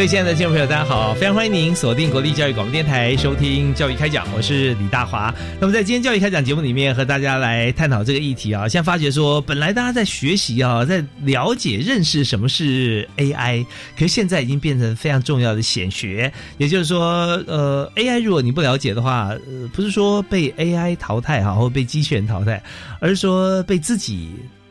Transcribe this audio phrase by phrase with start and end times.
[0.00, 1.12] 各位亲爱的听众朋友，大家好！
[1.12, 5.30] 非常欢迎您锁定国立教育广播电台收听《教育开讲》，我是李大华。
[5.60, 8.66] 那么在今天《教育开讲》节目里面，和大家来探讨这个议题啊。
[8.66, 16.32] 现在发觉说，本来大家在学习啊，在了解、认识什么是 AI，可是现在已经变成非常重要的显学。
[16.56, 19.34] 也就是说，呃，AI 如果你不了解的话，
[19.74, 22.62] 不是说被 AI 淘汰哈，或被机器人淘汰，
[23.00, 24.30] 而是说被自己。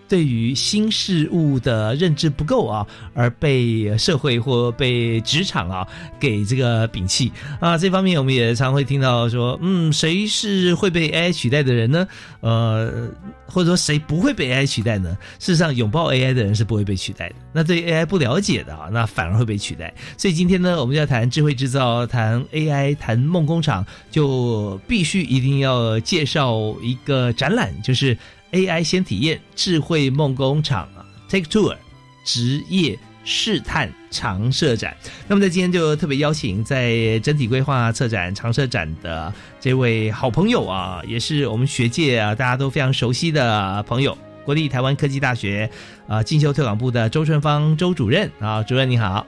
[0.10, 5.88] 对于新事物的认知不够啊，而被社会或被职场啊
[6.20, 12.08] 给这个摒弃啊，这方面我们也常会听到说，嗯，谁是会被 AI 取代的人呢？
[12.42, 13.08] 呃，
[13.46, 15.16] 或者说谁不会被 AI 取代呢？
[15.38, 17.36] 事实上，拥抱 AI 的人是不会被取代的。
[17.54, 19.94] 那对 AI 不了解的啊，那反而会被取代。
[20.18, 28.18] 所以今天呢，我们要谈智慧制造，谈 AI，谈梦工厂，就必须一定要介绍一个展览，就是。
[28.52, 31.76] AI 先体验智慧梦工厂啊，Take Tour
[32.24, 34.96] 职业试探常设展。
[35.28, 45.70] 那么在今天就特别邀请在整体规划策展常设展的这位好朋友啊，也是我们学界啊大家都非常熟悉的朋友，国立台湾科技大学
[46.08, 49.26] 啊进修特广部的周春芳周主任啊，主任你好。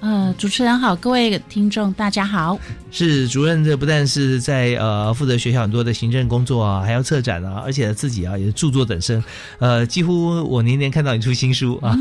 [0.00, 2.56] 呃，主持人好，各位听众大家好。
[2.90, 9.22] 是主任，这不但是在呃负责学校很多的行政工作啊，还要策展啊，而且自己啊也是著作等身。
[9.58, 11.96] 呃，几乎我年年看到你出新书啊。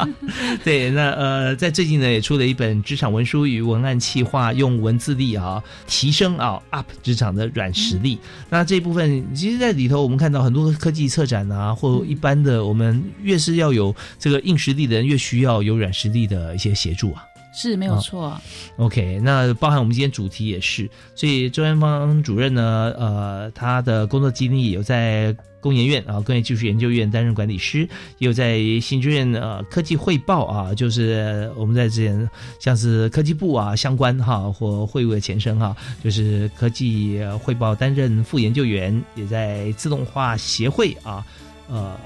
[0.62, 8.18] 对，那呃在最近呢也出了一本《职场文书与文案企划》，用文字力啊提升啊 up 职场的软实力。
[8.50, 17.24] 那这部分其实，在里头我们看到很多科技策展啊，或一般的，我们越是要有这个硬实力的人，越需要有软实力的一些协助啊。
[17.60, 18.40] 是没有错
[18.76, 27.80] ，OK，那包含我们今天主题也是，所以周元芳主任呢，呃，他的工作经历有在工研院啊，工业技术研究院担任管理师，
[28.18, 32.30] 也有在新剧院呃科技汇报啊，就是我们在之前
[32.60, 41.26] 像是科技部啊相关哈或会务的前身哈，就是科技汇报担任副研究员，也在自动化协会啊
[41.68, 41.98] 呃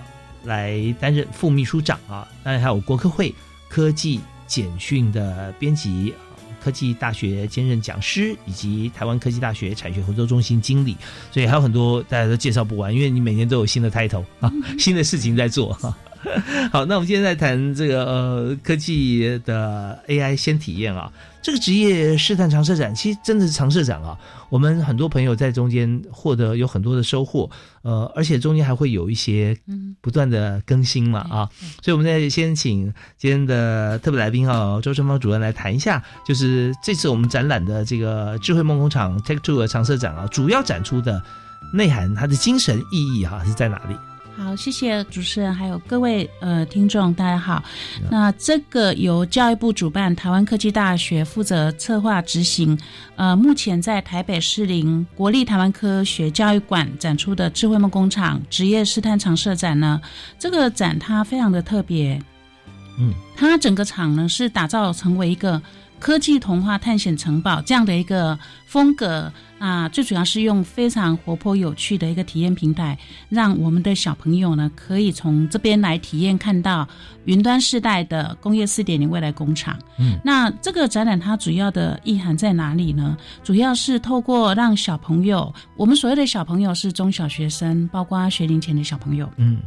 [0.45, 3.35] 来担任副秘书长啊，当然还有国科会
[3.69, 4.19] 科技。
[4.53, 6.13] 简讯的编辑，
[6.63, 10.95] 科技大学兼任讲师，以及台湾科技大学产学合作中心经理，
[11.31, 15.97] 所以还有很多大家都介绍不完，因为你每年都有新的 title 啊，新的事情在做哈。
[16.73, 21.13] 好，那我们今天在谈这个呃科技的 AI 先体验啊，
[21.43, 24.17] 这个职业试探长设展，其实真的是长设展啊。
[24.49, 27.51] 我们很多朋友在中间获得有很多的收获，
[27.83, 29.57] 呃，而且中间还会有一些
[30.01, 31.49] 不断的更新嘛啊。
[31.83, 41.21] 所以我们在先请今天的特别来宾啊，周春芳主任来谈一下，就是这次我们展览的这个智慧梦工厂 Take Two 的长设展啊，主要展出的
[41.73, 43.97] 内涵，它的精神意义哈是在哪里？
[44.35, 47.63] 好，谢谢主持人，还有各位呃听众，大家好。
[48.11, 52.79] 那这个由教育部主办，台湾科技大学负责策划执行。
[53.17, 60.01] 呃，目前在台北市林国立台湾科学教育馆展出的智慧梦工厂职业试探场设展呢，
[60.39, 62.21] 这个展它非常的特别。
[62.99, 65.61] 嗯，它整个厂呢是打造成为一个。
[66.03, 76.89] 科技童话探险城堡这样的一个风格啊，最主要是用非常活泼有趣的一个体验平台，让我们的小朋友呢可以从这边来体验看到
[77.25, 79.79] 云端时代的工业四点零未来工厂。
[79.97, 83.17] 嗯，那这个展览它主要的意涵在哪里呢？
[83.45, 89.31] 主要是透过让小朋友，我们所谓的小朋友是中小学生，包括学龄前的小朋友。
[89.37, 89.63] 嗯。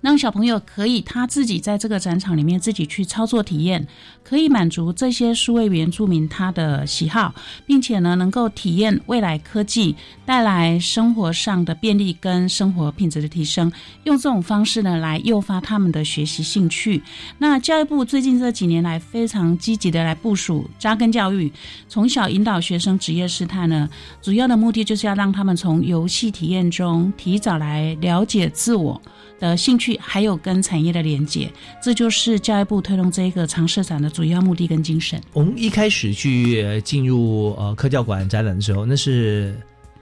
[0.00, 3.86] 让小朋友可以他自己在这个展场里面自己去操作体验，
[4.22, 7.34] 可以满足这些数位原住民他的喜好，
[7.66, 13.72] 并且呢，能够体验未来科技带来生活上的便利跟生活品质的提升，
[14.04, 17.02] 用这种方式呢来诱发他们的学习兴趣。
[17.38, 21.52] 那教育部最近这几年来非常积极的来部署扎根教育，
[21.88, 23.88] 从小引导学生职业试探呢，
[24.22, 29.00] 主要的目的就是要让他们从游戏体验中提早来了解自我。
[29.40, 31.48] 的兴趣还有跟产业的连接，
[31.80, 35.20] 这就是教育部推动这一个长设展的主要目的跟精神。
[35.32, 39.54] 我们一开始去进入呃科教馆展览的时候，那是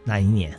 [0.04, 0.52] 哪一年？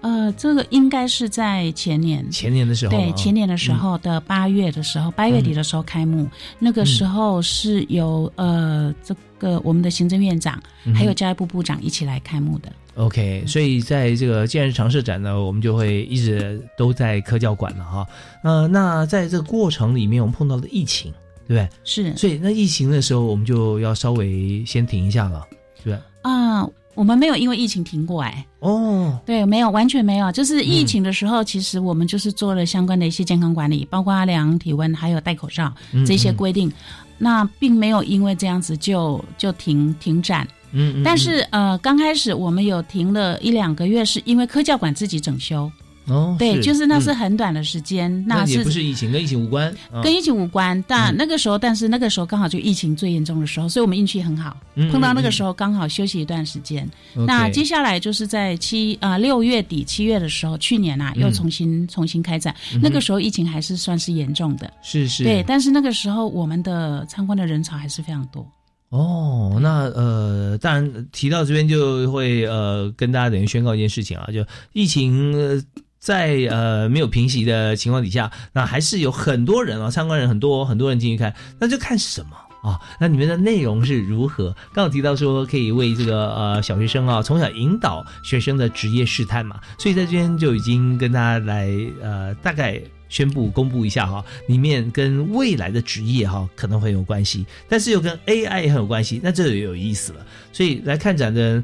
[0.00, 10.60] 呃，这个应该是在前年，前年的时候，对，前年的时候的八月的时候，八月底的时候开幕，那个时候是由呃这个我们的行政院长
[10.92, 12.72] 还有教育部部长一起来开幕的。
[12.94, 18.06] OK，所以在这个既然是常设展呢，我们就会一直都在科教馆了哈。
[18.42, 21.12] 呃，那在这个过程里面，我们碰到了疫情，
[21.48, 21.68] 对不对？
[21.84, 25.46] 是，所以那疫情的时候，我们就要稍微先停一下了，
[25.82, 26.68] 对啊。
[26.94, 35.72] 我们没有因为疫情停过哎哦，对，没有完全没有，就是疫情的时候，其实我们就是做了相关的一些健康管理，包括量体温还有戴口罩
[36.04, 36.70] 这些规定，
[37.16, 40.46] 那并没有因为这样子就就停停展。
[40.72, 45.70] 嗯，但是呃，刚开始我们有停了一两个月，是因为科教馆自己整修。
[46.08, 49.72] 哦，对，就是那是很短的时间，那也不是疫情，跟疫情无关，
[50.02, 50.84] 跟疫情无关。
[50.88, 54.56] 但那个时候，但是那个时候刚好就疫情最严重的时候，所以我们运气很好，
[54.90, 56.90] 碰到那个时候刚好休息一段时间。
[57.14, 62.52] 那接下来就是在七啊六月底七月的时候，去年啊又重新重新开展，
[62.82, 65.40] 那个时候疫情还是算是严重的，是是，对。
[65.46, 68.44] 但是那个时候我们的参观的人潮还是非常多。
[68.92, 75.64] 哦，那呃，当然提到这边就会呃跟大家等于宣告一件事情啊，就疫情。
[76.02, 82.36] 在呃没有平息的情况底下，那还是有很多人啊，参观人很多，很多人进去看，那就看什么
[82.68, 82.80] 啊？
[82.98, 84.46] 那里面的内容是如何？
[84.74, 91.70] 刚刚提到说可以为这个呃小学生啊，从小引导学生的职业试探嘛，所以在这边就已经跟大家来
[92.02, 100.26] 呃大概宣布公布一下哈，里面跟未来的职业哈可能会有关系，但是又跟 AI 也很有关系，那这也有意思了。
[100.50, 101.62] 所以来看展的，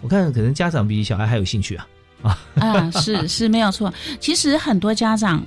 [0.00, 1.76] 我看可能家长比小孩还有兴趣。
[1.76, 1.86] 啊，
[2.56, 3.94] 啊，是是没有错。
[4.18, 5.46] 其实很多家长。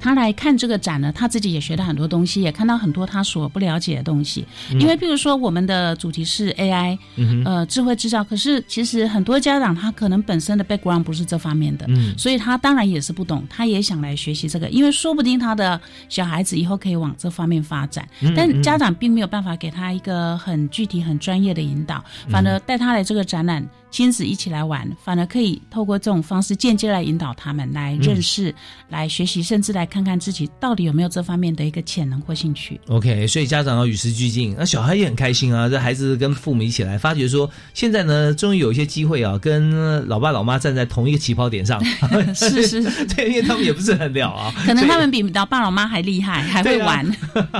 [0.00, 4.44] 他来看这个展呢，他自己也学到很多东西，也看到很多他所不了解的东西。
[4.72, 6.98] 因为，譬如说，我们的主题是 AI，
[7.44, 8.22] 呃，智慧制造。
[8.22, 11.86] 可是，其实很多家长他可能本身的 background 不是这方面的，
[12.16, 14.68] 所以他当然也是不懂，他也想来学习这个。
[14.68, 28.54] 因为说不定他的小孩子以后可以往这方面发展，但家长并没有办法给他一个很具体、很专业的引导，反而带他来这个展览，亲子一起来玩，反而可以透过这种方式间接来引导他们来认识、
[28.88, 29.88] 来学习，甚至来。
[29.88, 32.78] 看看自己到底有没有这方面的一个潜能或兴趣。
[32.88, 35.66] OK，所以家长要与时俱进，那小孩也很开心啊。
[35.66, 41.82] 这孩子跟父母一起来，发觉说现在呢，终于有一些机会啊，跟老爸老妈站在同一个起跑点上。
[42.34, 42.82] 是是，
[43.16, 47.10] 对，因为他们也不是很了啊，可能他们比老爸老妈还厉害，还会玩。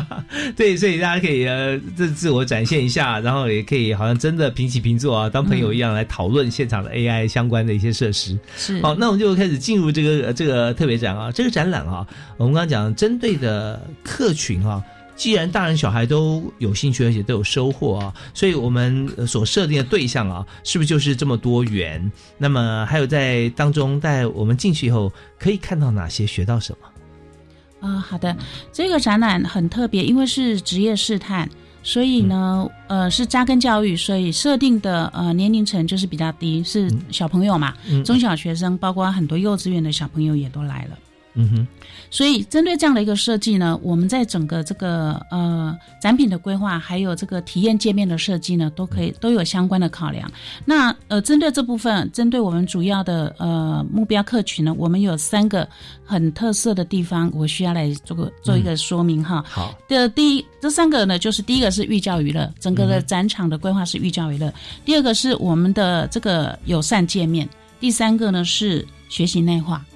[0.54, 8.36] 对，所以大家可以呃，这自我展现一下，然后也可以好像真的平起平坐啊，当朋友一样来讨论现场的 AI 相关的一些设施。
[8.56, 12.04] 是，好，那我们就开始进入这个这个特别展啊，这个展览啊。
[12.36, 14.82] 我们刚刚讲针对的客群啊，
[15.14, 22.10] 既然大人小孩都有兴趣，而且都有收获啊，所以我们所设定的对象啊，是不是就是这么多元？
[22.36, 27.88] 那么还有在当中，在我们进去以后可以看到哪些，学到什么？
[27.88, 28.36] 啊，好的，
[28.72, 31.48] 这个展览很特别，因为是职业试探，
[31.88, 37.72] 所以呢，呃，是扎根教育，所以设定的呃年龄层就是比较低，是小朋友嘛，
[38.04, 40.98] 中小学生，包括很多幼稚园的小朋友也都来了。
[41.40, 41.66] 嗯哼，
[42.10, 50.28] 所以针对这样的一个设计呢，我们在整个这个呃展品的规划，还有这个体验界面的设计呢，都可以都有相关的考量。
[50.64, 55.68] 那呃，针对这部分，针对我们主要的呃目标客群呢，我们有三个
[56.04, 59.44] 很特色的地方，我需要来做个做一个说明哈。
[59.48, 64.50] 好，的第一这三个呢，就是第一个是寓教于乐，整个的展场的规划是寓教于乐；
[64.84, 67.46] 第二个是我们的这个友善界面；
[67.78, 69.86] 第三个呢是学习内化。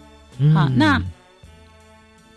[0.55, 1.03] 好，那。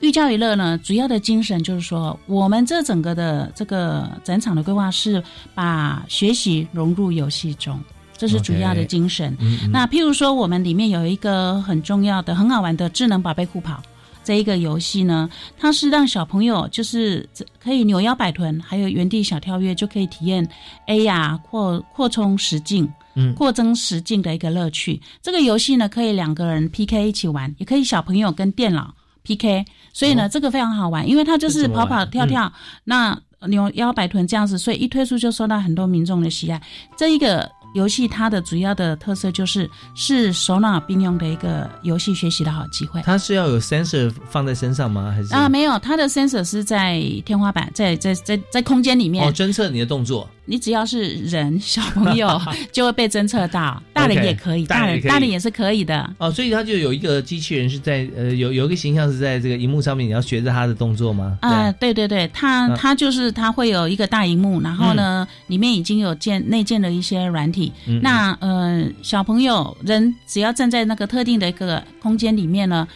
[0.06, 5.22] 寓教于乐呢，主要的精神就是说，我们这整个的这个展场的规划是
[5.56, 7.82] 把学习融入游戏中，
[8.16, 9.36] 这是主要的精神。
[9.72, 13.82] 那譬如说，我们里面有一个很重要的、很好玩的智能宝贝酷跑
[14.24, 17.28] 这一个游戏呢，它是让小朋友就是
[17.60, 20.48] 可以扭腰摆臀，还有原地小跳跃，就可以体验
[20.86, 25.02] A 呀扩扩充实境、嗯扩增实境的一个乐趣。
[25.24, 28.94] 这个游戏呢，可以两个人 PK 一起玩，也可以小朋友跟电脑。
[29.28, 32.52] PK，所以呢，这个非常好玩，因为它就是跑跑跳跳，
[32.84, 36.62] 那扭腰摆臀这样子，所以一推出就受到很多民众的喜爱。
[36.98, 37.50] 这一个。
[37.76, 43.02] 游戏它的主要的特色就是是手脑并用的一个游戏学习的好机会。
[43.04, 45.12] 它是要有 sensor 放在身上吗？
[45.14, 50.30] 还是啊，没有，它的 sensor 是在天花板，在在在在空间里面哦，侦测你的动作。
[50.48, 52.40] 你只要是人，小朋友
[52.72, 56.08] 就会被侦测到，大人也可以，大人大人也是可以的。
[56.20, 61.40] 哦，所以他就有一个机器人是在呃，有有一个形象是在这个荧幕上面，你要学着它的动作吗？
[61.42, 67.65] 啊，对对对，它它就是它会有一个大荧幕，然后呢，里面已经有建内建的一些软体。
[68.02, 72.88] 那呃，小朋友人只要站在那个特定的一个空间里面呢。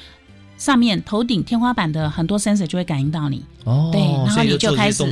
[0.57, 5.03] 上面头顶天花板的很多 sensor 就会感应到你，哦，对，然后你就开始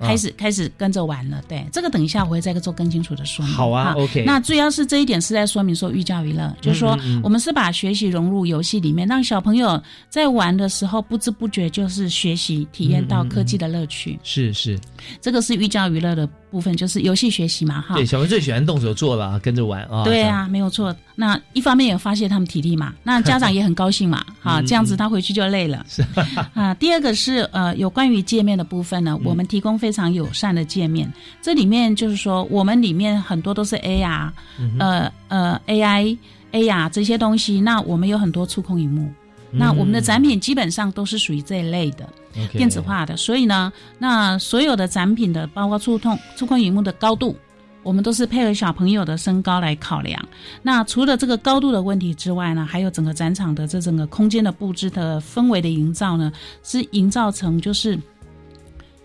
[0.00, 1.40] 开始开始跟着玩了。
[1.46, 3.54] 对，这个等一下我会再做更清楚的说明。
[3.54, 4.24] 好啊，OK。
[4.24, 14.18] 那主要是这一点是在说明说寓教于乐，就是说我们是把学习融入游戏里面，让小朋友在玩的时候不知不觉就是学习体验到科技的乐趣。
[14.22, 14.78] 是是，
[15.20, 16.28] 这个是寓教于乐的。
[16.50, 17.94] 部分就是游戏学习嘛，哈。
[17.94, 20.02] 对，小朋友最喜欢动手做了，跟着玩啊。
[20.02, 20.92] 对啊，没有错。
[21.14, 25.86] 那一方面也发泄他们体力嘛，那家长也很高兴嘛，哈， 这样子他回去就累了。
[25.88, 26.04] 是
[26.52, 26.74] 啊。
[26.74, 31.12] 第二个是呃，有关于界面的部分呢，我们提供非常友善的界面。
[31.42, 34.30] 这里面就是说，我们里面很多都是 AR，
[34.78, 36.16] 呃呃 AI、
[36.52, 37.60] AR 这些东西。
[37.60, 39.12] 那我们有很多触控荧幕。
[39.52, 42.08] 那我们的展品基本上都是属于这一类的，
[42.52, 47.36] 电子化的，所以呢，那所有的展品的，包括触控触控荧幕的高度，
[47.82, 50.22] 我们都是配合小朋友的身高来考量。
[50.62, 56.32] 那除了这个高度的问题之外呢，还有整个展场的这整个空间的布置的氛围的营造呢，
[56.62, 57.98] 是营造成就是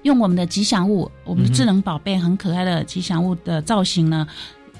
[0.03, 4.27] 用我们的吉祥物，我们的智能宝贝很可爱的吉祥物的造型呢。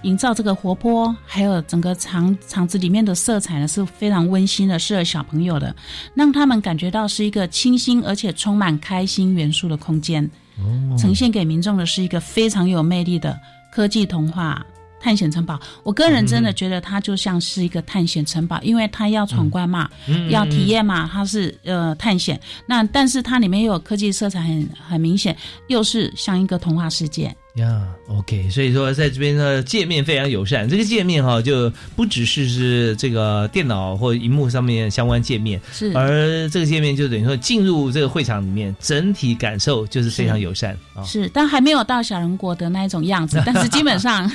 [0.04, 5.76] 营造这个活泼，还有整个场场子里面的色彩呢，是非常温馨的，适合小朋友的，
[6.14, 10.24] 让他们感觉到是一个清新而且充满开心元素的空间。
[10.60, 13.36] 哦，呈现给民众的是一个非常有魅力的
[13.76, 14.66] 科技童话
[15.02, 15.60] 探险城堡。
[15.84, 19.90] 我个人真的觉得它就像是一个探险城堡，因为它要闯关嘛，
[20.30, 22.40] 要体验嘛，它是呃探险。
[22.66, 25.36] 那但是它里面又有科技色彩，很很明显，
[25.68, 27.36] 又是像一个童话世界。
[27.56, 30.68] 呀，OK，所以说在这边的界面非常友善。
[30.70, 41.04] 这个界面哈，就不只是是这个电脑或荧幕上面相关界面，是而这个界面就等于说进入这个会场里面，整体感受就是非常友善啊。
[41.04, 44.30] 是，但还没有到小人国的那一种样子， 但是基本上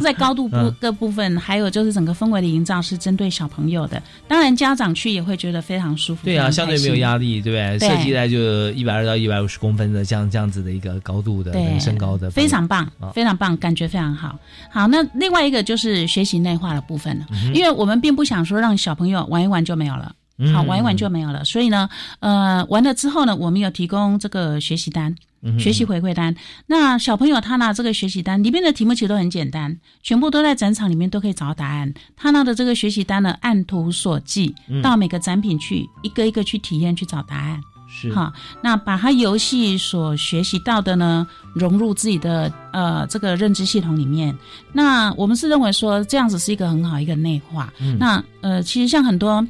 [0.00, 4.02] 在高度部各部分，还有就是整个氛围的营造是针对小朋友的。
[4.26, 6.22] 当然家长去也会觉得非常舒服。
[6.24, 7.88] 对啊，相对没有压力，对不对？
[7.88, 12.56] 设计在就一百二到一百五十公分的这样这样子的一个高度的身高的，非常。
[12.56, 14.38] 非常棒，非常棒，感觉非常好。
[14.70, 20.14] 好，那另外一个就是学习内化的部分了，因为我们并不想说让小朋友玩一玩就没有了，
[20.54, 21.44] 好玩一玩就没有了。
[21.44, 21.88] 所以呢，
[22.20, 25.14] 呃，完了之后呢，我们有提供这个学习单、
[25.58, 26.34] 学习回馈单。
[26.66, 31.92] 那小朋友他拿这个学习单里面的题目其实都很简单，全部都在展场里面都可以找到答案。
[32.16, 37.60] 他拿的这个学习单呢，按图索骥，到每个展品去一个一个去体验去找答案。
[37.98, 44.36] 是哈，那把他游戏所学习到的呢，融入自己的呃这个认知系统里面。
[44.70, 47.72] 那我们是认为说这样子是一个很好一个内化。
[47.98, 49.46] 那呃，其实像很多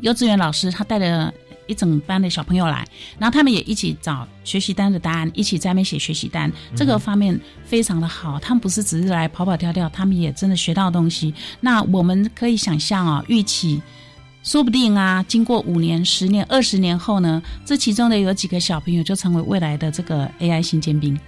[0.00, 1.34] 幼稚园老师，他带了
[1.66, 2.86] 一整班的小朋友来，
[3.18, 8.38] 然后他们也一起找学习单的答案，一起在那边写学习单，这个方面非常的好。
[8.38, 11.34] 他们不是只是来跑跑跳跳，他们也真的学到东西。
[11.60, 13.82] 那我们可以想象啊，预期。
[14.46, 21.18] 说不定啊，经过五年、十年、二十年后呢，这其中的有几个小朋友就成为未来的这个 AI 新尖兵。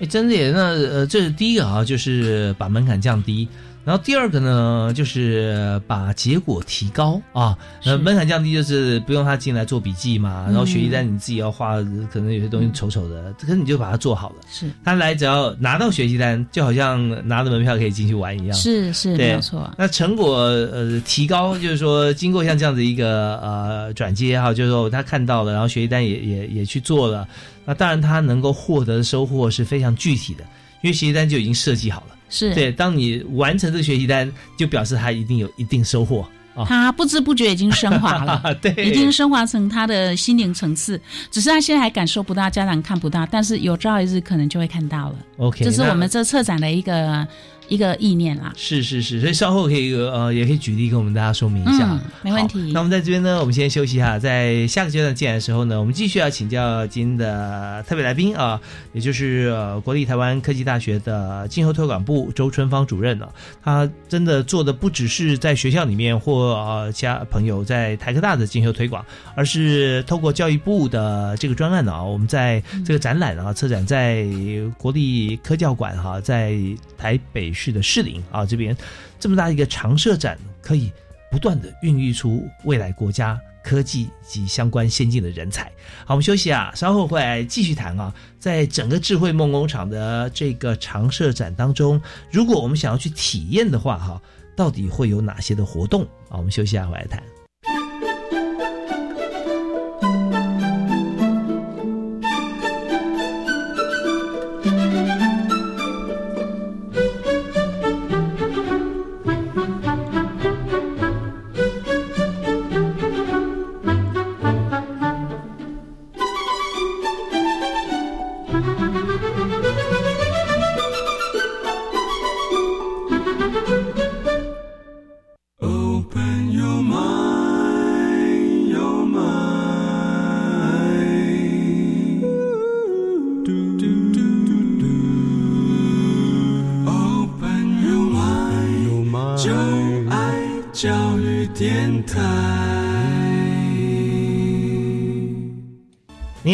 [0.00, 0.50] 哎，真的耶！
[0.54, 3.48] 那呃，这是第一个啊，就是把门槛降低。
[3.88, 11.76] 然后第二个呢，就是把结果提高啊，呃，门槛降低，就是不用他进来做笔记嘛，然后学习单你自己要画，
[12.12, 14.36] 可能有些东西丑丑的，可是你就把它做好了。
[14.50, 18.54] 是，他来只要拿到学习单，就好像拿着门票可以进去玩一样。
[18.54, 19.72] 是是，没有错。
[19.78, 27.26] 那成果呃提高，就是说经过像这样子一个呃转接哈，就是说他看到了，然后学习单也也也去做了，
[27.64, 30.44] 那当然他能够获得的收获是非常具体的，
[30.82, 32.17] 因为学习单就已经设计好了。
[32.28, 36.64] 是对，当你完成这个学习单，就表示他一定有一定收获啊。
[36.66, 41.00] 他不知不觉已经升华了， 对，已经升华成他的心灵层次。
[41.30, 45.16] 只是他现在还感受不到，家长看不到，但是有朝一日可能就会看到了。
[45.38, 47.26] OK，这是我们这策展的一个
[47.68, 48.52] 一个意念啦。
[48.56, 51.86] 是是是，所以稍后可以呃，也可以举例跟我们大家说明一下。
[51.90, 52.72] 嗯，没问题。
[52.72, 58.60] 那我们在这边呢，我们先休息一下，在下个阶段进来的时候呢，我们继续要请教今天的特别来宾啊，
[58.92, 63.32] 也就是呃国立台湾科技大学的今后推广部周春芳主任了。
[63.62, 74.26] 他真的做的不只是在学校里面或呃其他朋友在台科大的进修推广，而是透过教育部的这个专案呢啊，我们在这个展览啊，策展在
[74.78, 76.56] 国立科教馆哈，在
[76.96, 78.76] 台北去的士林啊这边
[79.18, 80.92] 这么大一个常设展，可以
[81.30, 85.64] 不断的孕育出未来国家科技及相关先进的人才。
[86.04, 88.14] 好，我们休息啊，稍后会继续谈啊。
[88.38, 92.00] 在整个智慧梦工厂的这个常设展当中，
[92.30, 94.22] 如果我们想要去体验的话，哈，
[94.56, 96.38] 到底会有哪些的活动啊？
[96.38, 97.22] 我们休息一下回来谈。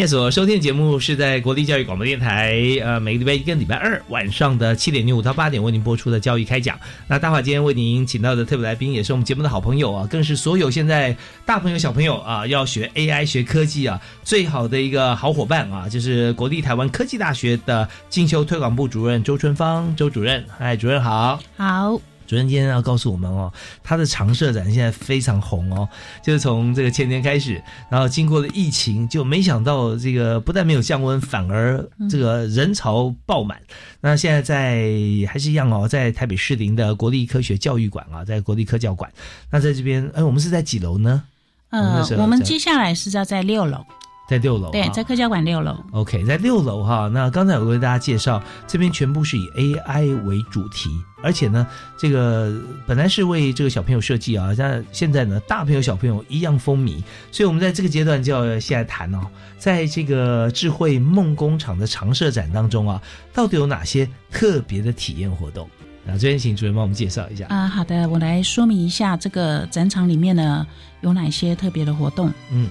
[0.07, 6.79] 所收听的节目是在国立教育广播电台，呃，每个礼拜一跟礼拜二晚上的七点零五到八点为您播出的教育开讲。
[7.07, 20.45] 那大华今天为您请到的特别来宾，也是我们节目的好朋友啊，更是所有现在大朋友小朋友啊要学 AI 学科技啊最好的一个好伙伴啊，就是国立台湾科技大学的进修推广部主任周春芳周主任。
[20.59, 21.41] 嗨，主任好。
[21.57, 22.01] 好，
[22.35, 23.53] 主任今天要告诉我们哦，
[23.85, 25.89] 他的长设展现在非常红哦，
[26.21, 33.61] 就是从这个前年开始，然后经过了疫情，就没想到这个不但没有降温，反而这个人潮爆满。
[34.01, 34.83] 那现在在
[35.29, 39.09] 还是一样哦，在台北市林的国立科学教育馆啊，在国立科教馆。
[39.49, 41.23] 那在这边，哎，我们是在几楼呢？
[41.71, 43.85] 呃我们接下来是要在六楼，
[44.27, 45.77] 在六楼啊，对，在科教馆六楼。
[45.93, 47.11] OK，在六楼哈。
[47.13, 50.89] 那刚才我为大家介绍，这边全部是以 AI 为主题，
[51.23, 51.67] 而且呢，
[51.99, 52.53] 这个
[52.87, 57.03] 本来是为这个小朋友设计啊，那现在呢，大朋友小朋友一样风靡。
[57.31, 59.21] 所以我们在这个阶段就要现在谈哦，
[59.59, 63.03] 在这个智慧梦工厂的常设展当中啊，
[63.33, 65.69] 到底有哪些特别的体验活动？
[66.07, 67.47] 那这边请主任帮我们介绍一下。
[67.49, 70.67] 啊、好的，我来说明一下这个展场里面呢
[71.01, 72.33] 有哪些特别的活动。
[72.51, 72.69] 嗯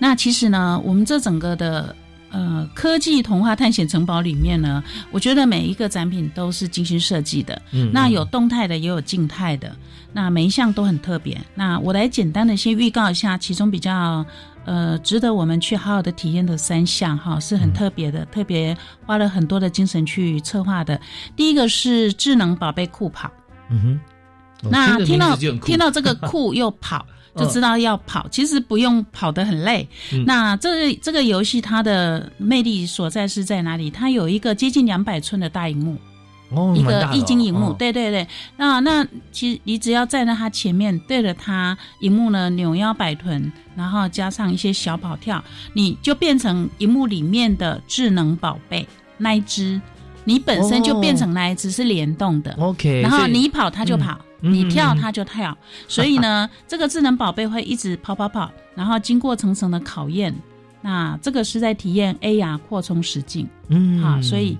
[0.00, 1.94] 那其实呢，我们这整个的
[2.30, 4.82] 呃科技童话探险城堡里面呢，
[5.12, 7.62] 我觉得每一个展品都是精心设计的。
[7.70, 9.76] 嗯，那有动态的，也有静态的，
[10.12, 11.40] 那每一项都很特别。
[11.54, 14.24] 那我来简单的先预告一下，其中比较
[14.64, 20.98] 呃值得我们去好好的体验的三项哈，是很特别的，特别花了很多的精神去策划的。
[21.36, 23.30] 第一个是智能宝贝酷跑，
[23.68, 24.00] 嗯哼。
[24.62, 25.34] 哦那听到
[25.64, 27.06] 听到这个酷又跑，
[27.36, 28.26] 就知道要跑。
[28.30, 29.88] 其实不用跑得很累。
[30.12, 33.90] 嗯那这个这个游戏它的魅力所在是在哪里？
[33.90, 35.96] 它有一个接近两百寸的大荧幕，
[36.50, 37.70] 哦，一个蛮大的液晶荧幕。
[37.70, 49.80] 哦对对对，那那其实你只要站在它前面，对着它荧幕呢扭腰摆臀，然后加上一些小跑跳，你就变成荧幕里面的智能宝贝那一只。
[50.24, 60.34] 你本身就变成那一只是联动的，OK，然后你跑它就跑，嗯你跳嗯嗯它就跳，所以呢，这个智能宝贝会一直跑跑跑，然后经过层层的考验。
[60.82, 64.56] 那这个是在体验 AR 扩充实境嗯好，所以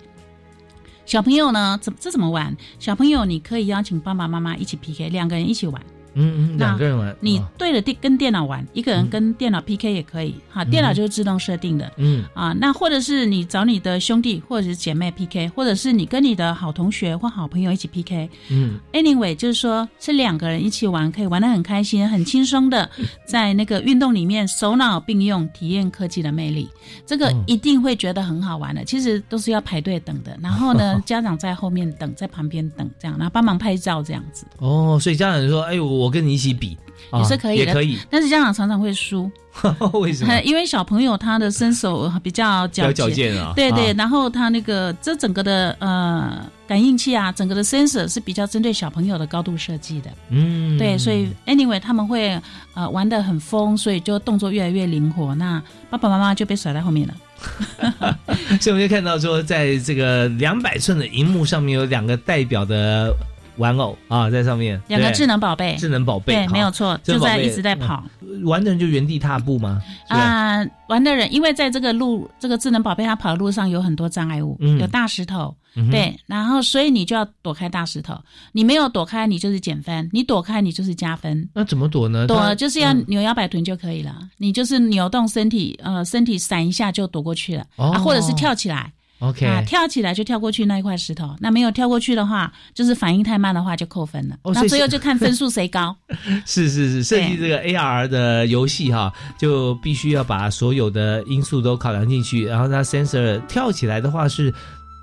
[1.07, 2.55] 小朋友呢，怎这怎么玩？
[2.79, 5.81] 小朋友你可以邀请爸爸妈妈一起 PK，两个人一起玩。
[6.15, 10.35] 嗯嗯，那两个人玩，你哦对着电跟电脑玩，一个人跟电脑 PK 也可以。
[10.51, 11.91] 哈，电脑就是自动设定的。
[11.97, 18.29] 嗯啊，那或者是你找你的兄弟或者是姐妹 PK，或者是你跟你的好同学或好朋友一起 PK。
[18.51, 22.89] 嗯 Anyway，就是说是两个人一起玩，可以玩的很开心、很轻松的，
[23.27, 26.69] 在那个运动里面手脑并用，体验科技的魅力。
[27.07, 28.85] 这个嗯一定会觉得很好玩的。
[28.85, 34.45] 其实都是要排队等的，然后呢， 家长在后面等，在旁边等，这样，然后帮忙拍照这样子。
[34.59, 36.77] 哦，所以家长说，哎，我我跟你一起比，
[37.11, 37.99] 啊也是可以的也可以。
[38.09, 39.31] 但是家长常常会输，
[40.01, 40.39] 为什么？
[40.43, 43.53] 因为小朋友他的身手比较矫矫健啊。
[43.55, 50.11] 对对，啊然后他那个这整个的呃感应器啊，整个的 sensor 是比较针对小朋友的高度设计的。
[50.31, 52.41] 嗯，对，所以 anyway 他们会
[52.75, 55.35] 呃玩的很疯，所以就动作越来越灵活。
[55.35, 57.15] 那爸爸妈妈就被甩在后面了。
[58.61, 63.11] 所以我们就看到说，在这个两百寸的荧幕上面有两个代表的
[63.57, 64.81] 玩偶啊，在上面。
[64.89, 68.03] 两个智能宝贝，智能宝贝，对，没有错，就在一直在跑。
[68.45, 69.83] 玩的人就原地踏步吗？
[70.09, 74.79] 啊、玩的人，因为在这个路，这个智能宝贝它跑的路上有很多障碍物，嗯。
[74.79, 78.15] 有大石头，嗯对，然后所以你就要躲开大石头，
[78.53, 81.49] 你没有躲开，你就是减分；你躲开，你就是加分。
[81.55, 82.27] 那怎么躲呢？
[82.27, 83.05] 躲就是要嗯。
[83.09, 87.91] 扭腰摆臀就可以了，你就是扭动身体，呃，身体闪一下就躲过去了，哦。
[87.91, 91.35] 啊，或者是跳起来，OK 啊，跳起来就跳过去那一块石头。
[91.41, 94.37] 那没有跳过去的话，就是反应太慢的话就扣分了。
[94.53, 95.95] 那最后就看分数谁高。
[96.45, 102.45] 是是是，设计这个 AR 的游戏哈，就必须要把所有的因素都考量进去。
[102.47, 104.53] 然后它 sensor 跳起来的话是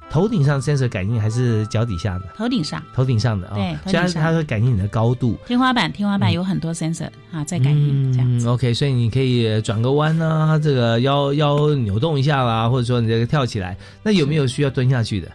[0.10, 2.26] 头顶上 sensor 感应还是脚底下的？
[2.36, 5.38] 头顶上，头顶上的啊，对它它会感应你的高度。
[5.46, 8.48] 天花板，天花板有很多 sensor 啊在感应，这样子。
[8.48, 15.32] 嗯、OK，所以你可以转个弯啊，这个腰腰扭动一下啦，或者说你这个跳起来，那有没有需要蹲下去的？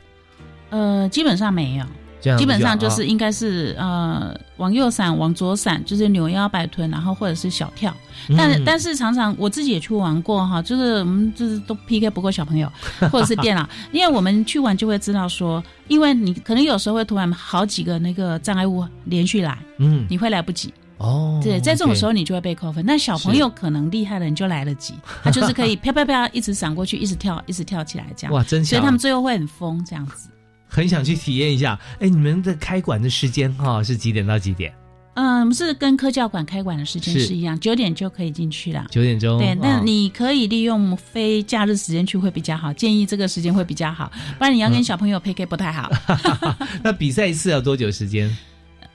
[0.71, 1.85] 呃，基本上没有，
[2.23, 7.93] 这样基本上就是应该是呃往右闪，往左闪，就是扭腰摆臀，然后或者是小跳。
[8.39, 12.71] 但、嗯但是常常我自己也去玩过哈，就是我们就是都 PK 不过小朋友
[13.11, 20.73] 或者是电脑，因为我们去玩就会知道说，因为你可能有时候会突然好几个那个障碍物连续来，嗯你会来不及。
[20.99, 22.87] 哦，对，在这种时候候你就会被扣分。
[22.87, 28.33] 但小朋友可能厉害的人就来得及， 他就是可以啪啪啪一直闪过去，一直跳，一直跳起来这样。
[28.33, 30.29] 哇，真巧，所以他们最后会很疯这样子。
[30.73, 31.79] 很想去体验一下。
[32.01, 34.73] 哎，你们的开馆的时间哈、是几点到几点？
[35.15, 38.87] 嗯，是跟科教馆开馆的时间是是一样，九点就可以进去了。
[38.91, 39.39] 九点钟。
[39.39, 45.93] 对，那啊你可以利用非假日时间去会比较好，建议这个时间会比较好， 不然你要跟小朋友 PK 不太好。
[46.83, 48.35] 那比赛一次要多久时间？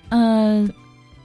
[0.10, 0.68] 呃，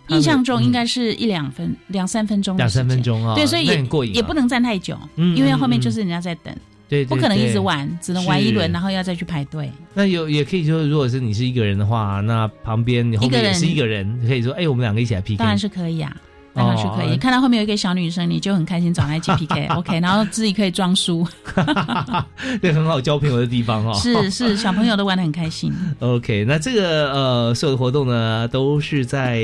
[0.08, 3.02] 印象中嗯应该是一两分、两三分钟，两三分。
[3.02, 3.64] 钟啊、对，所以
[4.12, 6.54] 也不能站太久，嗯因为后面嗯就是人家在等，
[6.92, 7.58] 对，对不可能一直。
[7.62, 9.70] 玩，只能玩一轮，然后要再去排队。
[9.94, 15.38] 那有也可以说，如果是你是一个人的话，那旁边你后面也是一个人，可以说，哎，我们两个一起来 PK。
[15.38, 16.14] 当然是可以啊，
[16.54, 17.14] 当然是可以。
[17.14, 21.26] 哦看到后面有一个小女生，你就很开心，找她一起 PK，OK，、然后自己可以装输，
[22.60, 23.94] 对，很好交朋友的地方哦。
[23.94, 25.72] 是是，小朋友都玩的很开心。
[26.00, 29.40] OK，那这个呃，所有的活动呢，都是在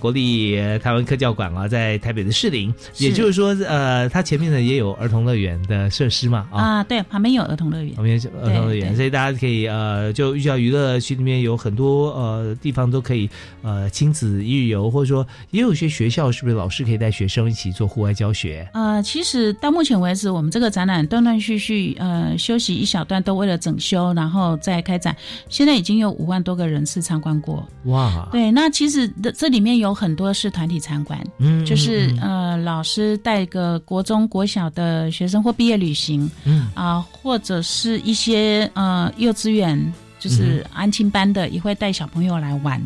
[0.00, 6.60] 国立呃台湾科教馆啊，在台北的士林，也就是说，呃，它前面呢也有儿童乐园的设施嘛啊。
[6.60, 8.04] 啊，对，旁边有儿童乐园旁。
[8.04, 13.30] 边是儿童乐园，所以大家可以呃，就寓教娱乐区里面有很多呃地方都可以
[13.62, 18.68] 呃亲子一日游，或者说也有些学校是不是老师可以带学生一起做户外教学？
[18.72, 25.16] 呃，其实到目前为止，我们这个展览断断续续，呃，休息一小段，都为了整修，然后再开展。
[25.48, 27.66] 现在已经有五万多个人次参观过。
[27.84, 42.80] 哇，对，那其实这这里面有很多是团体参观，嗯就是嗯呃，老师带个国中、国小的学生或毕业旅行嗯啊、或者是一些呃幼稚园，就是安亲班的，也会带小朋友来玩。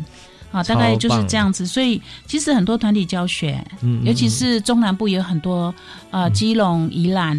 [0.55, 5.73] 啊，大概就是这样子，所以其实很多团体教学，嗯嗯尤其是中南部也有很多，
[6.11, 7.37] 呃，基隆、宜兰，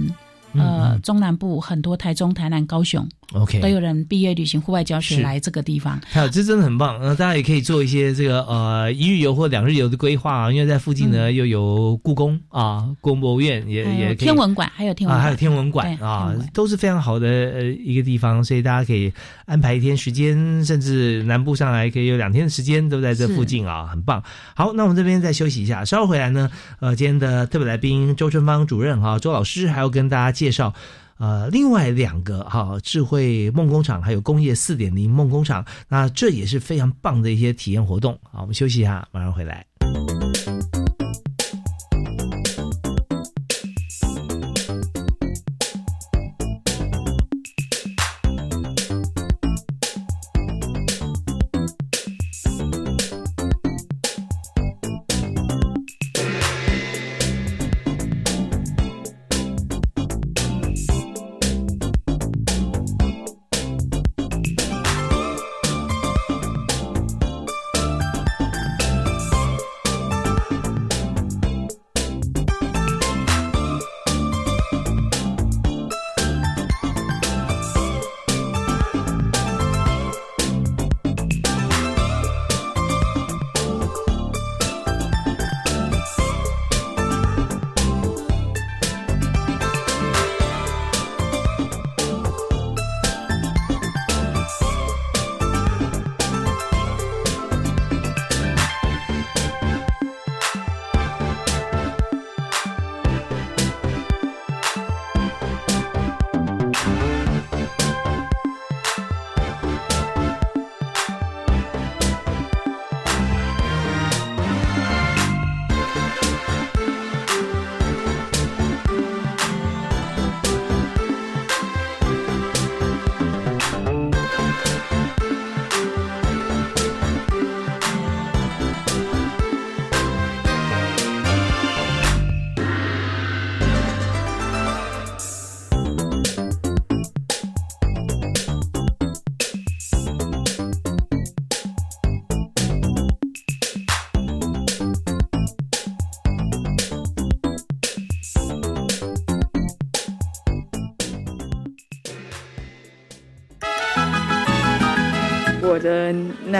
[0.52, 6.00] 嗯呃嗯，中南部很多，台中、台南、高雄 OK 都有人毕业旅行、户外教学来这个地方。
[6.06, 6.98] 还有，这真的很棒。
[7.00, 19.12] 那大家也可以做一些这个呃一日游或两日游的规划啊，因为在附近呢、又有故宫啊，故宫博物院也也天文馆，还有天文还有天文馆啊都是非常好的呃一个地方，所以大家可以
[19.44, 24.22] 安排一天时间，甚至南部上来可以有两天的时间都在这附近啊，很棒。
[24.54, 30.72] 好，那我们这边再休息一下，稍后回来呢，呃，今天的特别来宾周春芳主任哈、周老师还要跟大家介绍。
[31.18, 38.18] 呃，另外两个哈、智慧梦工厂还有工业四点零梦工厂，那这也是非常棒的一些体验活动。
[38.22, 39.64] 好，我们休息一下，马上回来。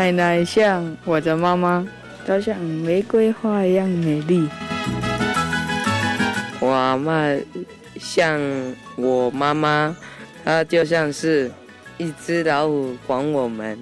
[0.07, 1.85] 奶奶像我的妈妈，
[2.25, 4.49] 她像玫瑰花一样美丽。
[6.61, 7.37] 我阿妈
[7.99, 8.41] 像
[8.95, 9.97] 我妈妈，
[10.45, 11.51] 她就像是
[11.99, 13.77] 一只老虎管我们。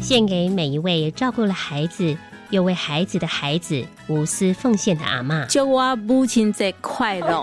[0.00, 2.14] 献给每一位照顾了孩子
[2.50, 5.46] 又为孩子的孩子无私奉献的阿妈。
[5.46, 7.42] 祝我母亲节快乐！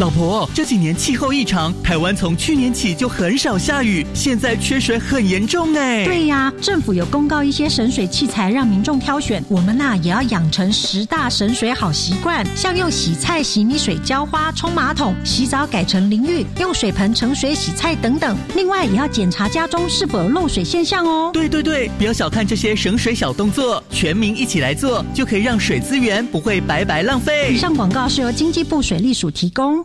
[0.00, 6.06] 老婆，这几年气候异常，台湾从去年起就很少下雨，现在缺水很严重哎。
[6.06, 18.34] 对呀，政府有公告一些省水器材让民众挑选，我们呐也要养成十大省水好习惯，像用洗菜、洗米水浇花、冲马桶，洗澡改成淋浴，用水盆盛水洗菜等等。
[18.56, 21.30] 另外也要检查家中是否有漏水现象哦。
[21.30, 27.52] 对对对，不要小看这些省水小动作，全民一起来做，就可以让水资源不会白白浪费。
[27.52, 29.84] 以上广告是由经济部水利署提供。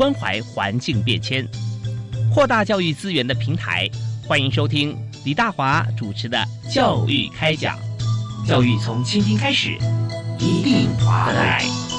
[0.00, 1.46] 关怀环境变迁，
[2.32, 3.86] 扩大教育资源的平台。
[4.26, 6.38] 欢迎收听李大华主持的
[6.74, 7.78] 《教育开讲》，
[8.48, 9.76] 教育从倾听开始，
[10.38, 11.89] 一定华来。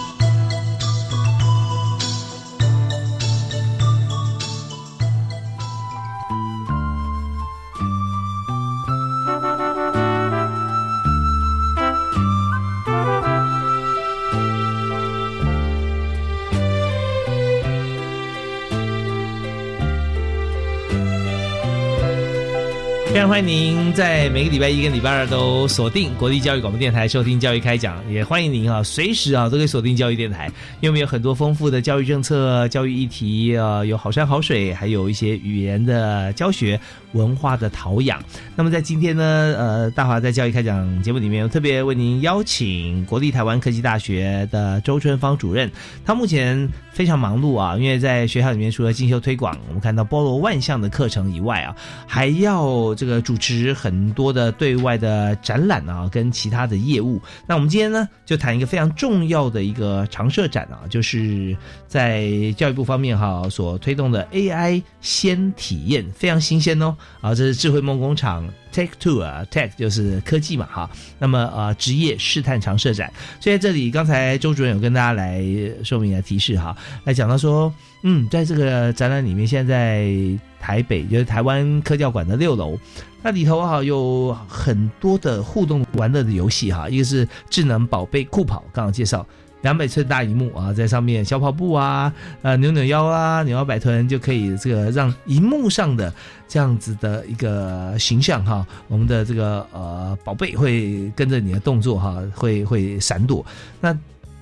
[23.32, 30.48] 欢迎您在每个礼拜一跟礼拜二都锁定国立教育广播电台收听教育开讲，也欢迎您啊，随时啊都可以锁定教育电台，
[30.82, 36.78] 因为我们有很多丰富的教育政策、教育议题啊，有好山好水，还有一些语言的教学、
[37.13, 38.22] 文化的陶养。
[38.54, 39.24] 那么在今天呢，
[39.58, 45.72] 呃，大华在教育开讲节目里面，特别为您邀请国立台湾科技大学的周春芳主任，
[46.04, 51.75] 他目前非常忙碌啊，因为在学校里面除了进修推广，我们看到包罗万象的课程以外啊，
[52.06, 57.19] 还要这个主持很多的对外的展览啊，跟其他的业务。
[57.47, 61.56] 那我们今天呢，就谈一个非常重要的一个常设展啊，就是
[61.88, 66.95] 在教育部方面哈、所推动的 AI 先体验，非常新鲜哦。
[67.21, 70.90] 啊，这是智慧梦工厂 Tech Two 啊，Tech 就是科技嘛哈。
[71.20, 75.44] 那么呃，职业试探常设展，所以在这里刚才周主任有跟大家来
[75.84, 80.12] 说明来提示哈，来讲到说，嗯，在这个展览里面，现在
[80.60, 82.78] 台北就是台湾科教馆的六楼，
[83.22, 89.26] 那里头哈有很多的互动玩乐的游戏哈，一个是智能宝贝酷跑，刚刚介绍。
[89.62, 96.13] 两百寸大荧幕啊，在上面小跑步啊，呃，扭扭腰啊，扭腰摆臀就可以这个让荧幕上的
[96.47, 103.45] 这样子的一个形象哈，我们的这个呃宝贝会跟着你的动作哈，会会闪躲。
[103.80, 103.97] 那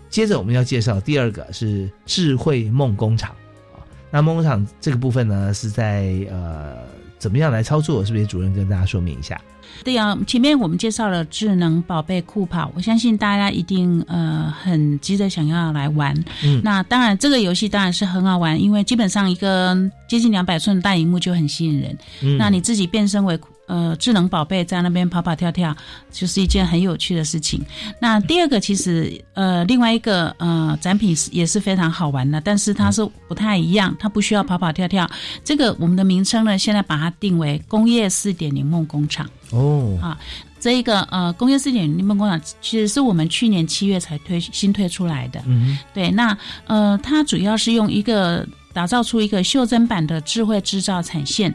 [0.09, 3.31] 接着我们要介绍第二个是智慧梦工厂
[3.73, 6.77] 啊，那梦工厂这个部分呢是在呃
[7.19, 8.03] 怎么样来操作？
[8.03, 9.39] 是不是主任跟大家说明一下？
[9.83, 16.13] 对呀、前面我们介绍了智能宝贝酷跑，我相信大家一定呃很急着想要来玩。
[16.43, 19.77] 嗯那当然这个游戏当然是很好玩，因为基本上一个
[20.07, 21.95] 接近两百寸的大荧幕就很吸引人。
[22.21, 25.73] 嗯那你自己变身为呃智能宝贝在那边跑跑跳跳，
[26.11, 27.63] 就是一件很有趣的事情。
[28.01, 35.09] 那第二个其实呃另外一个呃展品是也是非常好玩的，但是它是不太一样，它不需要跑跑跳跳。
[35.45, 39.29] 这个我们的名称呢，现在把它定为工业四点零梦工厂。
[39.51, 40.19] 哦，啊，
[40.59, 45.41] 这一个呃工业四点零梦工厂其实是我们去年七月才推新推出来的。
[45.45, 51.53] 嗯对，那呃它主要是用一个打造出一个袖珍版的智慧制造产线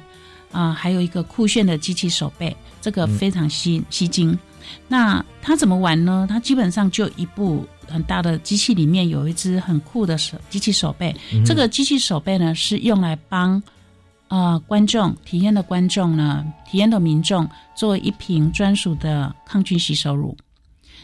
[0.55, 4.39] 啊、还有一个酷炫的机器手背，这个非常吸吸睛。
[4.89, 6.27] 那它怎么玩呢？
[6.29, 13.63] 它基本上就一部很大的机器里面有一只很酷的手机器手背，嗯这个机器手背呢是用来帮
[14.29, 20.35] 呃观众体验的观众呢，体验的民众做一瓶专属的抗菌洗手乳。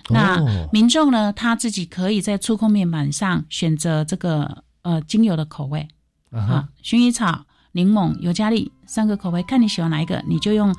[0.08, 5.86] 那哦民众呢，他自己可以在触控面板上选择这个呃精油的口味
[6.30, 10.74] 啊，薰衣草、柠檬、尤加利三个口味，看你喜欢哪一个，你就用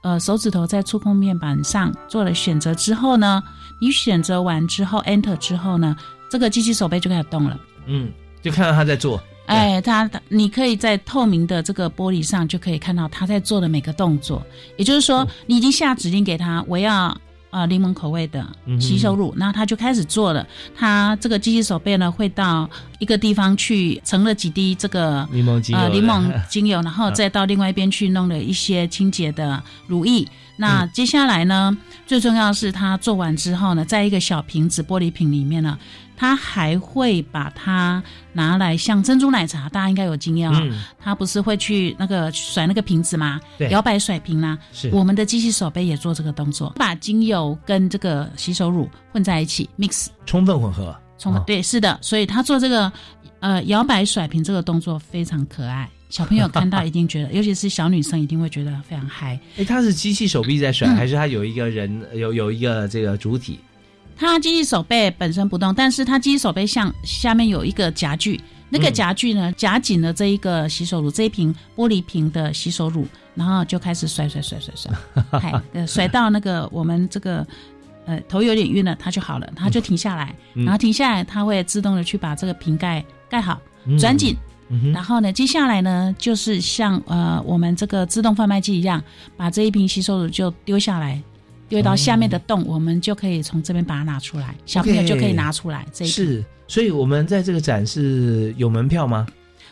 [0.00, 3.42] 呃手指头在触控面板上做了选择之后呢，
[3.82, 5.94] 你选择完之后 Enter 之后呢，
[6.30, 7.60] 这个机器手背就开始动了。
[7.84, 9.22] 嗯，就看到他在做。
[9.44, 14.42] 哎，它它你可以在透明的这个玻璃上就可以看到他在做的每个动作。
[14.78, 17.14] 也就是说，你已经下指令给他，我要
[17.50, 20.46] 呃柠檬口味的嗯哼洗手乳，那他就开始做了。
[20.76, 30.26] 他这个机器手背呢，会到一个地方去盛了几滴这个柠檬精油呃柠檬精油， 然后嗯再到另外一边去弄了一些清洁的乳液。
[30.56, 35.78] 那嗯接下来呢，最重要是他做完之后呢，在一个小瓶子玻璃瓶里面呢，
[36.20, 38.02] 他还会把它
[38.34, 40.60] 拿来像珍珠奶茶，大家应该有经验哦。
[40.60, 43.40] 嗯他不是会去那个甩那个瓶子吗？
[43.56, 50.94] 对摇摆甩瓶啦、是我们的机器手杯也做这个动作，把精油跟这个洗手乳混在一起 mix，充分混合。
[51.16, 52.92] 充分、哦对，是的，所以他做这个
[53.38, 59.40] 呃摇摆甩瓶这个动作非常可爱，小朋友看到一定觉得， 尤其是小女生一定会觉得非常嗨。
[59.56, 63.58] 哎，它是机器手臂在甩，嗯还是它有一个人有有一个这个主体？
[64.20, 74.92] 它机器手背本身不动，但是它机器手背像下面有一个夹具，那个嗯夹具呢夹紧了这一个洗手乳，这一瓶玻璃瓶的洗手乳，然后就开始甩甩甩甩甩，
[75.40, 77.46] 嗨呃 甩到那个我们这个
[78.04, 80.64] 呃头有点晕了，它就好了，它就停下来，嗯。
[80.66, 84.36] 然后停下来，它会自动的去把这个瓶盖盖好嗯，转紧。
[84.94, 89.02] 然后呢，接下来呢，就是像呃我们这个自动贩卖机一样，
[89.36, 91.20] 把这一瓶洗手乳就丢下来，
[91.70, 96.04] 丢到下面的洞，我们就可以从这边把它拿出来，小朋友就可以拿出来这。
[96.04, 99.26] 是，所以我们在这个展是有门票吗？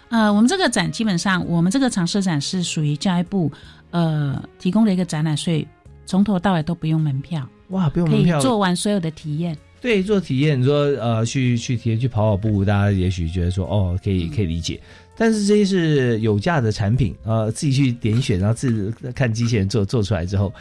[0.08, 3.52] 呃，我们这个展基本上，我们这个常设展是属于教育部
[3.90, 5.66] 呃提供的一个展览，所以
[6.06, 9.58] 从头到尾都不用门票，哇，不用可以门票，做完所有的体验。
[9.80, 14.80] 对，做体验，你说呃，去去体验去跑跑步，大家也许觉得说哦，可以可以理解。
[15.16, 20.52] 但是这些是有价的产品，呃，自己去点选，然后自己看机器人做做出来之后，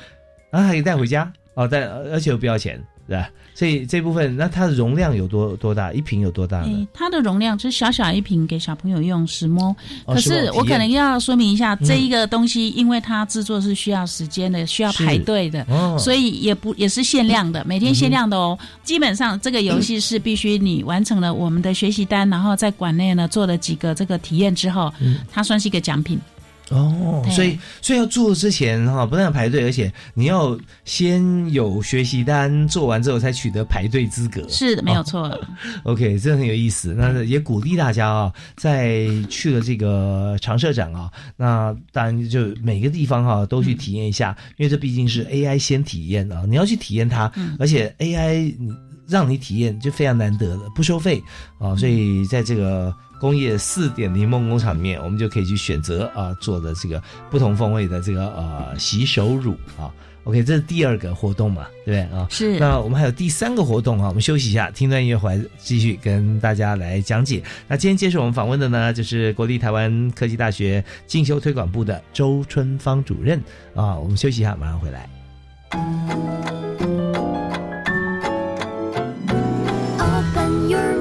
[0.50, 3.30] 然后还可以带回家哦，带而且又不要钱，对吧？
[3.56, 5.92] 所以这部分那它的容量有多多大？
[5.92, 6.68] 一瓶有多大呢？
[6.68, 18.60] 诶，它的容量就是小小一瓶给小朋友用十摸，哦可是我可能要说明一下，嗯这一个东西因为它制作是需要时间的，需要排队的，哦所以也不也是限量的，每天限量的嗯哦。
[18.84, 26.20] 基本上这个游戏是必须你完成了我们的学习单，然后在馆内呢做了几个这个体验之后，嗯它算是一个奖品。
[26.70, 34.46] 哦，所以所以要做之前哈，不但要排队，而且你要先有学习单，做完之后才取得排队资格。
[34.50, 35.40] 是的，没有哦错。
[35.84, 36.94] OK，这很有意思。
[36.98, 48.54] 那也鼓励大家啊，在去了这个长社展啊，那当然就每个地方哈、都去体验一下，因为这毕竟是 AI 先体验啊，你要去体验它，嗯而且 AI
[49.08, 51.24] 让你体验就非常难得的，不收费
[51.60, 52.94] 啊，所以在这个。
[53.20, 59.92] 工业四点零梦工厂里面，我们就可以去选择啊做的这个不同风味的这个呃洗手乳啊。
[60.24, 62.28] OK，这是第二个活动嘛，对不对啊？
[62.30, 67.42] 是那我们还有第三个活动啊，我们休息一下，听段音乐回来继续跟大家来讲解。
[67.66, 73.42] 那今天接受我们访问的呢，就是国立台湾科技大学进修推广部的周春芳主任
[73.74, 73.98] 啊。
[73.98, 75.10] 我们休息一下，马上回来。
[79.98, 80.97] Open your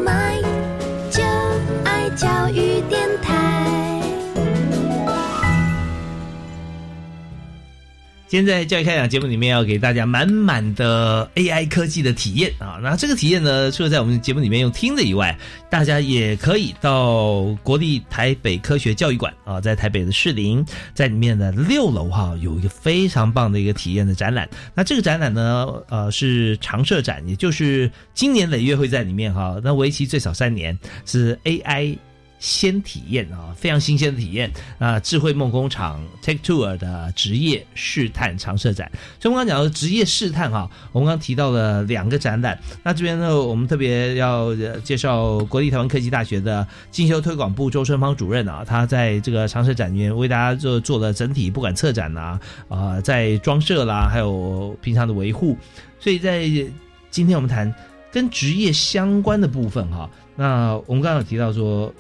[8.29, 15.39] 今天在教育开讲节目里面要给大家满满的 AI 科技的体验啊，那这个体验呢，除了在我们节目里面用听的以外，
[15.71, 24.49] 大家也可以到国立台北科学教育馆啊，在台北的士林，在里面的六楼哈、有一个非常棒的一个体验的展览。
[24.75, 31.97] 那这个展览呢，呃，是常设展，也就是今年累月会在里面哈、那为期最少三年，是 AI。
[32.39, 35.01] 先体验啊，非常新鲜的体验啊！
[35.01, 42.59] 智慧梦工厂 Take Tour 的职业试探常设展，所以我们刚讲的职业试探哈，我们刚提到了两个展览。
[42.83, 55.57] 那这边呢，我们特别要介绍国立台湾科技大学的进修推广部周春芳主任啊，他在这个常设展里面为大家做做了整体，不管策展呐啊，在装设啦，还有平常的维护。
[55.99, 56.47] 所以在
[57.11, 57.75] 今天我们谈
[58.13, 61.93] 跟职业相关的部分哈，那我们刚刚有提到说。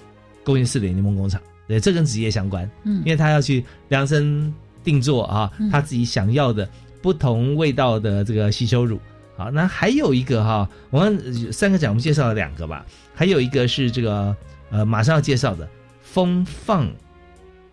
[0.46, 6.68] 工业四点柠檬工厂，对，这跟职业相关，嗯，因为他要去量身定做啊，他自己想要的
[7.02, 9.00] 不同味道的这个吸收乳。
[9.36, 14.34] 好，那还有一个哈，我们三个奖我们介绍了两个吧，还有一个是这个
[14.70, 15.68] 呃马上要介绍的
[16.00, 16.88] 风放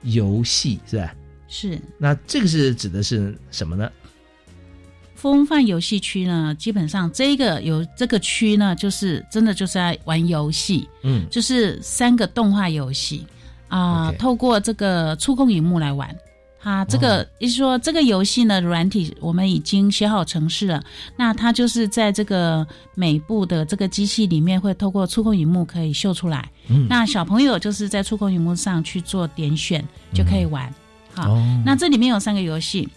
[0.02, 1.14] 游戏是吧？
[1.48, 1.80] 是。
[2.00, 3.90] 那这个是指的是什么呢？
[5.24, 13.26] 风范游戏区呢，基本上这个有这个区呢，就是真的就是在玩游戏，嗯，就是三个动画游戏
[13.70, 16.14] 啊，透过这个触控荧幕来玩。
[16.60, 20.84] 它这个意思说，这个游戏呢，软体我们已经写好程式了，
[21.16, 26.52] 那它就是在这个每部的这个机器里面，会透过触控荧幕可以秀出来。
[26.68, 29.82] 嗯，那小朋友就是在触控荧幕上去做点选
[30.14, 30.70] 就可以玩。
[31.14, 32.90] 好，那这里面有三个游戏。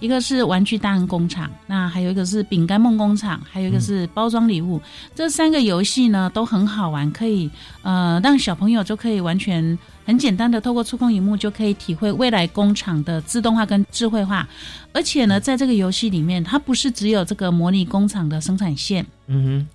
[0.00, 4.80] 一个是玩具大人工厂，那还有一个是饼干梦工厂，还有一个是包装礼物。
[5.14, 7.50] 这三个游戏呢都很好玩，可以
[7.82, 14.46] 呃让小朋友就可以完全很简单的透过触控荧幕就可以体会未来工厂的自动化跟智慧化。
[14.92, 19.06] 而且呢，在这个游戏里面，它不是只有这个模拟工厂的生产线。
[19.26, 19.66] 嗯哼。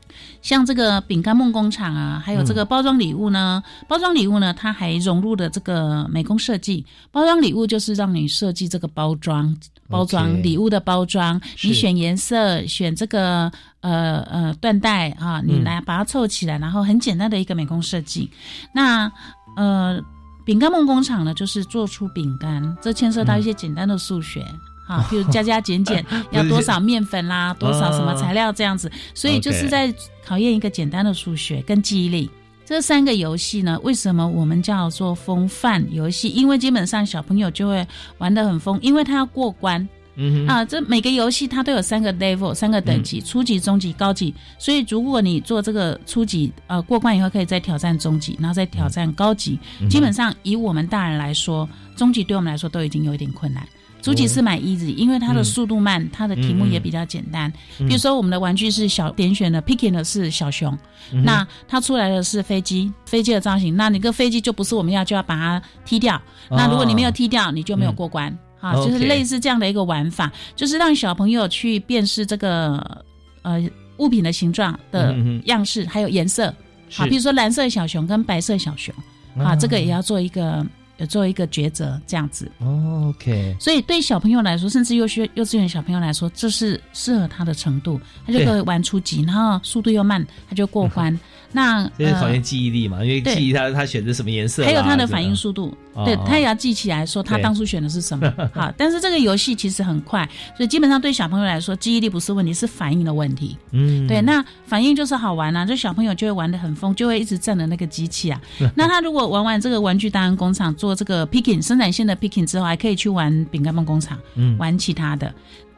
[0.41, 3.61] 像这个饼干梦工厂啊，还有这个包装礼物呢。
[3.87, 6.85] 包装礼物呢，它还融入了这个美工设计。
[7.11, 9.55] 包装礼物就是让你设计这个包装，
[9.87, 11.39] 包装礼物的包装。
[11.63, 18.29] 你选颜色，选这个呃呃缎带啊，你来把它凑起来，然后很简单的一个美工设计。
[18.73, 19.11] 那
[19.55, 20.01] 呃，
[20.45, 24.45] 饼干梦工厂呢，就是做出饼干，这牵涉到一些简单的数学。
[24.89, 29.93] 啊，比如加加减减 要多少面粉啦，多少什么材料这样子，所以就是在
[30.25, 32.27] 考验一个简单的数学跟记忆力。
[32.65, 36.29] 这三个游戏呢，为什么我们叫做风范游戏？
[36.29, 37.87] 因为基本上小朋友就会
[38.17, 39.87] 玩得很疯，因为他要过关。
[40.21, 44.35] 嗯啊，这每个游戏它都有三个 level，三个等级：初级、中级、高级。
[44.57, 49.57] 所以如果你做这个初级，呃，过关以后可以再挑战中级，然后再挑战高级。
[49.89, 53.65] 基本上以我们大人来说，中级对我们来说都已经有一点困难。
[54.01, 57.51] 初级是买 easy，因为它的速度慢，它的题目也比较简单。
[57.79, 60.77] 比如说我们的玩具是小点选的，picking 的是小熊，
[61.23, 66.19] 那它出来的是飞机，飞机的造型，那你个飞机就不是我们要，就要把它踢掉。
[66.49, 68.35] 那如果你没有踢掉，你就没有过关。
[68.57, 73.03] 好，就是类似这样的一个玩法，就是让小朋友去辨识这个
[73.41, 73.61] 呃
[73.97, 76.53] 物品的形状的样式，还有颜色。
[76.89, 78.95] 好，比如说蓝色小熊跟白色小熊，
[79.37, 80.65] 啊，这个也要做一个。
[81.05, 82.51] 做一个抉择，这样子。
[82.59, 83.55] OK。
[83.59, 91.17] 所以对小朋友来说，甚至幼学幼稚园小朋友来说，这是适合他的程度，他就可以玩初级，然后速度又慢，他就过关。
[91.51, 93.03] 那 这是考验记忆力嘛？
[93.03, 95.75] 因为记忆他他选择什么颜色，还有他的反应速度，
[96.05, 98.33] 对他也要记起来说他当初选的是什么。
[98.53, 103.57] 好，但是这个游戏其实很快，所以基本上对小朋友来说，记忆力不是问题，是反应的问题。
[103.71, 108.41] 嗯，对，那反应就是好玩啊，就小朋友就会玩的很疯，就会一直站着那个机器啊。
[108.75, 115.33] 那他如果玩完这个玩具大人工厂做这个 picking 生产线的 picking 之后，还可以去玩饼干梦工厂，嗯，玩其他的。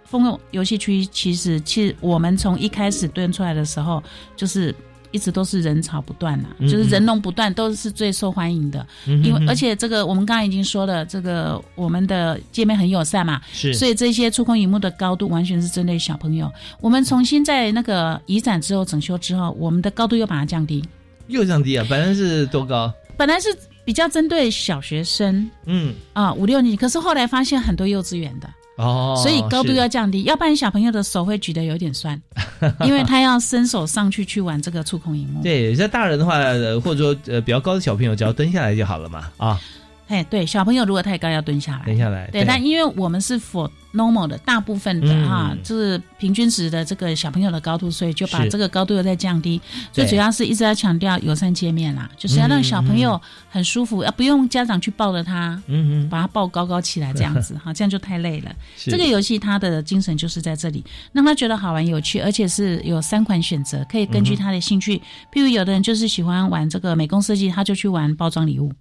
[0.06, 4.04] 风游戏区其实其实我们从一开始端出来的时候
[4.36, 4.76] 就是。
[5.12, 8.86] 一直都是人潮不断呐，就是人龙不断，都是最受欢迎的。
[9.06, 16.52] 因为而且这个我们刚刚已经说了，这个我们的界面很友善嘛，是，所以这些触控荧幕的高度完全是针对小朋友。
[16.80, 20.84] 我们重新在那个移展之后整修之后，我们的高度又把它降低，
[21.28, 21.86] 又降低啊！
[21.90, 22.94] 本来是多高？
[23.18, 23.50] 本来是
[23.84, 28.50] 比较针对小学生，嗯啊五六年级，可是后来发现很多幼稚园的。
[28.82, 32.20] 哦，所以高度要降低，要不然小朋友的手会举得有点酸，
[32.84, 35.44] 因为他要伸手上去去玩这个触控荧幕。
[35.44, 36.40] 对，像大人的话，
[36.84, 39.30] 或者说呃比较高的小朋友，只要蹲下来就好了嘛。
[39.38, 39.60] 啊，
[40.12, 42.30] 哎，对，小朋友如果太高要蹲下来，蹲下来。
[42.32, 49.62] 对，但因为我们是 for normal 的大部分的哈，就是平均值的这个小朋友的高度，所以就把这个高度又再降低。
[49.94, 58.52] 最主要是一直要强调友善界面啦，就是要让小朋友很舒服，要不用家长去抱着他，嗯嗯，把他抱高高起来这样子哈， 这样就太累了。
[58.78, 60.84] 这个游戏它的精神就是在这里，
[61.14, 64.98] 让他觉得好玩有趣，而且是有三款选择，可以根据他的兴趣。
[65.32, 68.74] 譬如有的人就是喜欢玩这个美工设计，他就去玩包装礼物。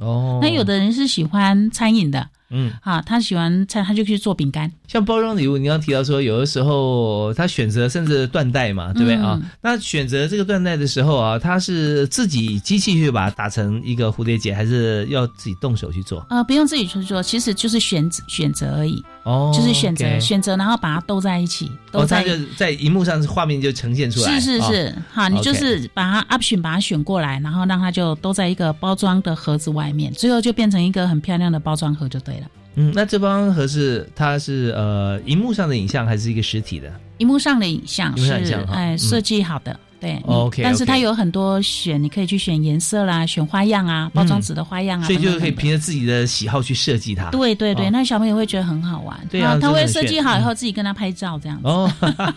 [0.00, 2.28] 哦，那有的人是喜欢餐饮的。
[2.50, 4.70] 嗯，啊，他喜欢菜，他就去做饼干。
[4.88, 9.14] 像包装礼物，你刚刚提到说，有的时候他选择甚至缎带嘛，对不对？
[9.14, 9.38] 啊？
[9.40, 16.24] 嗯那选择这个缎带的时候啊，他是自己机器去把它打成一个蝴蝶结，还是要自己动手去做？
[16.28, 24.88] 呃，不用自己去做，其实就是选选择而已，哦就是选择选择，然后把它兜在一起，兜哦，在它就在荧幕上画面就呈现出来，是是是。
[24.88, 32.39] 哦，好，你就是把它 option 把它选过来，然后让它就都在一个包装的盒子外面，最后就变成一个很漂亮的包装盒就对了。
[32.74, 36.92] 嗯，那这帮盒是它是呃荧幕上的影像还是一个实体的？
[37.18, 38.32] 荧幕上的影像是
[38.72, 40.20] 哎设计好的，对。
[40.26, 47.30] OK，但是它有很多选，你可以去选颜色啦，选花样啊，包装纸的花样啊，嗯所以就等等等等可以凭着自己的喜好去设计它。
[47.30, 49.18] 对对对，哦那小朋友会觉得很好玩。
[49.30, 51.68] 对啊他会设计好以后自己跟他拍照这样子。
[51.68, 51.90] 哦，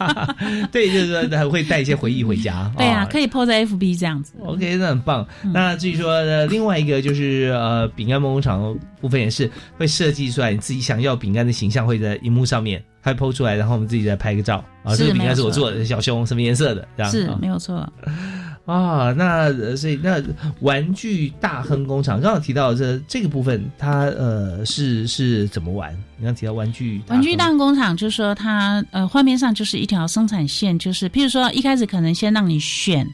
[0.72, 2.72] 对，就是会带一些回忆回家。
[2.78, 4.34] 对啊，哦可以 PO 在 FB 这样子。
[4.46, 5.26] OK，那很棒。
[5.44, 14.96] 嗯那至于说呃，另外一个就是呃，饼干梦工厂部分也是会设计出来你自己想要饼干的形象，会在荧幕上面拍 PO 出来，然后我们自己再拍个照啊。
[14.96, 17.76] 是这个饼干是我做的，小熊什么颜色的，这样是啊没有错。
[17.76, 19.12] 啊。
[19.18, 20.24] 那呃所以那
[20.62, 25.92] 玩具大亨工厂刚刚提到这这个部分，它呃是是怎么玩？
[26.18, 33.06] 你刚刚提到玩具玩具大亨工厂就是说它呃画面上就是一条生产线，就是譬如说一开始可能先让你选。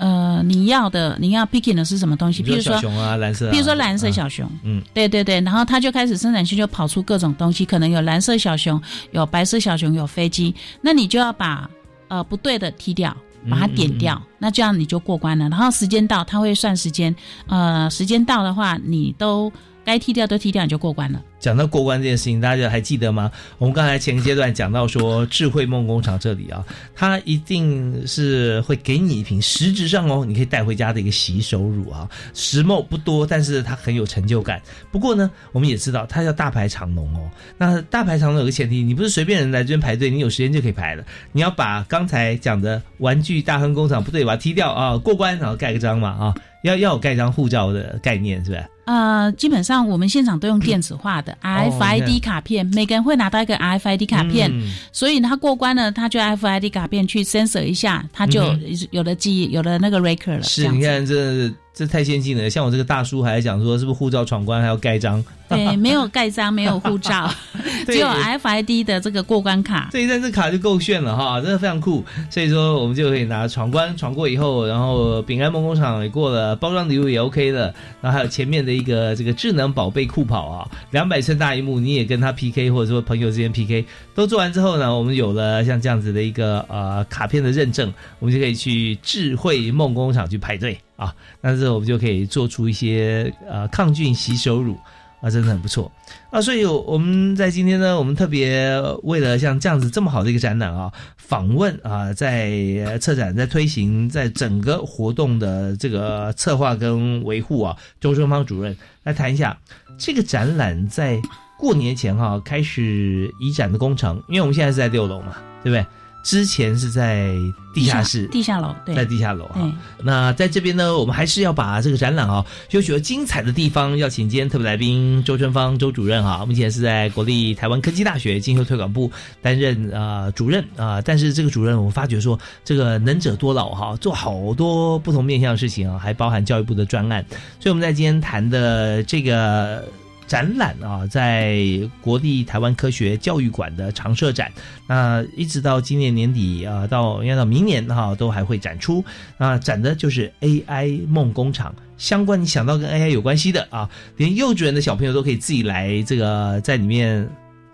[0.00, 2.42] 呃，你要的你要 picking 的是什么东西？
[2.42, 8.80] 比如说小熊啊，蓝色啊，譬如说蓝色啊小熊，嗯，对对对，然后它就开始生产线就跑出各种东西，可能有蓝色小熊，
[9.12, 11.68] 有白色小熊，有飞机，那你就要把
[12.08, 13.14] 呃不对的踢掉，
[13.50, 15.50] 把它点掉，嗯那这样你就过关了。
[15.50, 17.14] 然后时间到，它会算时间，
[17.46, 19.52] 呃，时间到的话，你都
[19.84, 21.22] 该踢掉都踢掉，你就过关了。
[21.38, 23.32] 讲到过关这件事情，大家还记得吗？
[23.56, 26.62] 我们刚才前个阶段讲到说，智慧梦工厂这里啊，
[26.94, 34.60] 它一定是会给你一瓶实质上哦，你可以带回家的一个洗手乳啊，石墨不多，但是它很有成就感。
[34.92, 37.30] 不过呢，我们也知道它叫大排长龙哦。
[37.56, 41.02] 那大排长龙有个前提，你不是随便人来这边排队，你有时间就可以排了。
[41.32, 48.68] 你要把刚才讲的玩具大亨工厂不对，把它踢掉啊，过关然后盖个章嘛啊，要要有盖章护照的概念是吧？
[48.86, 60.42] 呃，基本上我们现场都用电子化的哦你 RFID 卡片，每个人会拿到一个 RFID 卡片，嗯所以他过关了，他就 RFID 卡片去 sensor 一下，他就嗯有了记忆，有了那个 record 了。
[60.42, 62.50] 是，你看这这太先进了。
[62.50, 65.24] 像我这个大叔还讲说，是不是护照闯关还要盖章？
[65.50, 67.28] 对，没有盖章，没有护照，
[67.84, 69.88] 只有 RFID 的这个过关卡。
[69.92, 72.04] 这一张这卡就够炫了哈，真的非常酷。
[72.30, 83.84] 所以说我们就可以拿闯关闯过以后，然后饼干梦工厂也过了，包装礼物也 OK 了，然后还有前面的一个这个智能宝贝酷跑啊，两百寸大荧幕，你也跟他 PK 或者说朋友之间 PK
[84.14, 94.78] 都做完之后呢，我们有了像这样子的一个呃卡片的认证，我们就可以去智慧梦工厂去排队啊，那这我们就可以做出一些呃抗菌洗手乳。
[95.20, 95.90] 啊，真的很不错
[96.30, 96.40] 啊！
[96.40, 109.58] 所以我们在今天呢，我们特别为了像这样子这么好的一个展览啊，访问啊，在策展在推行在整个活动的这个策划跟维护啊，周春芳主任来谈一下
[109.98, 111.20] 这个展览在
[111.58, 115.84] 过年前哈、开始移展的工程，因为我们现在是在六楼嘛，对不对？
[116.22, 117.34] 之前是在
[117.72, 119.72] 地下室，地下楼，对，在地下楼哈。
[120.02, 129.10] 那在这边呢，我们还是要把这个展览啊，有许多精彩的地方，要请今天特别来宾周春芳周主任哈，目前是在国立台湾科技大学进修推广部
[129.40, 137.24] 担任呃主任啊、但是这个主任我发觉说，这个能者多劳哈，做好多不同面向的事情啊，还包含教育部的专案，
[137.58, 139.84] 所以我们在今天谈的这个。
[140.30, 141.58] 展览啊，在
[142.00, 144.48] 国立台湾科学教育馆的常设展，
[144.86, 149.04] 那一直到今年年底啊，到应该到明年哈、都还会展出。
[149.36, 157.28] 那展的就是 AI 梦工厂相关，你想到跟 AI 有关系的啊，连幼稚园的小朋友都可以自己来这个在里面。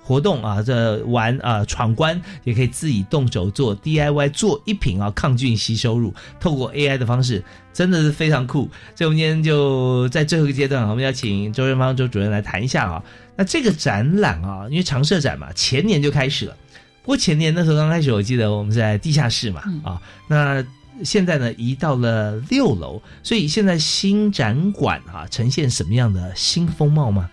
[0.06, 7.42] 活动啊，这玩啊闯关也可以自己动手做 DIY 做一瓶啊抗菌吸收乳，透过 AI 的方式，
[7.72, 8.70] 真的是非常酷。
[8.94, 13.02] 所以我们今天就在最后一个阶段啊，我们要请周润芳周主任来谈一下啊。
[13.34, 16.56] 那这个展览啊，因为常设展嘛，前年就开始了。
[17.02, 20.64] 不过前年那时候刚开始，我记得我们是在地下室嘛，啊，那
[21.02, 27.28] 现在呢移到了六楼，所以现在新展馆啊呈现什么样的新风貌吗？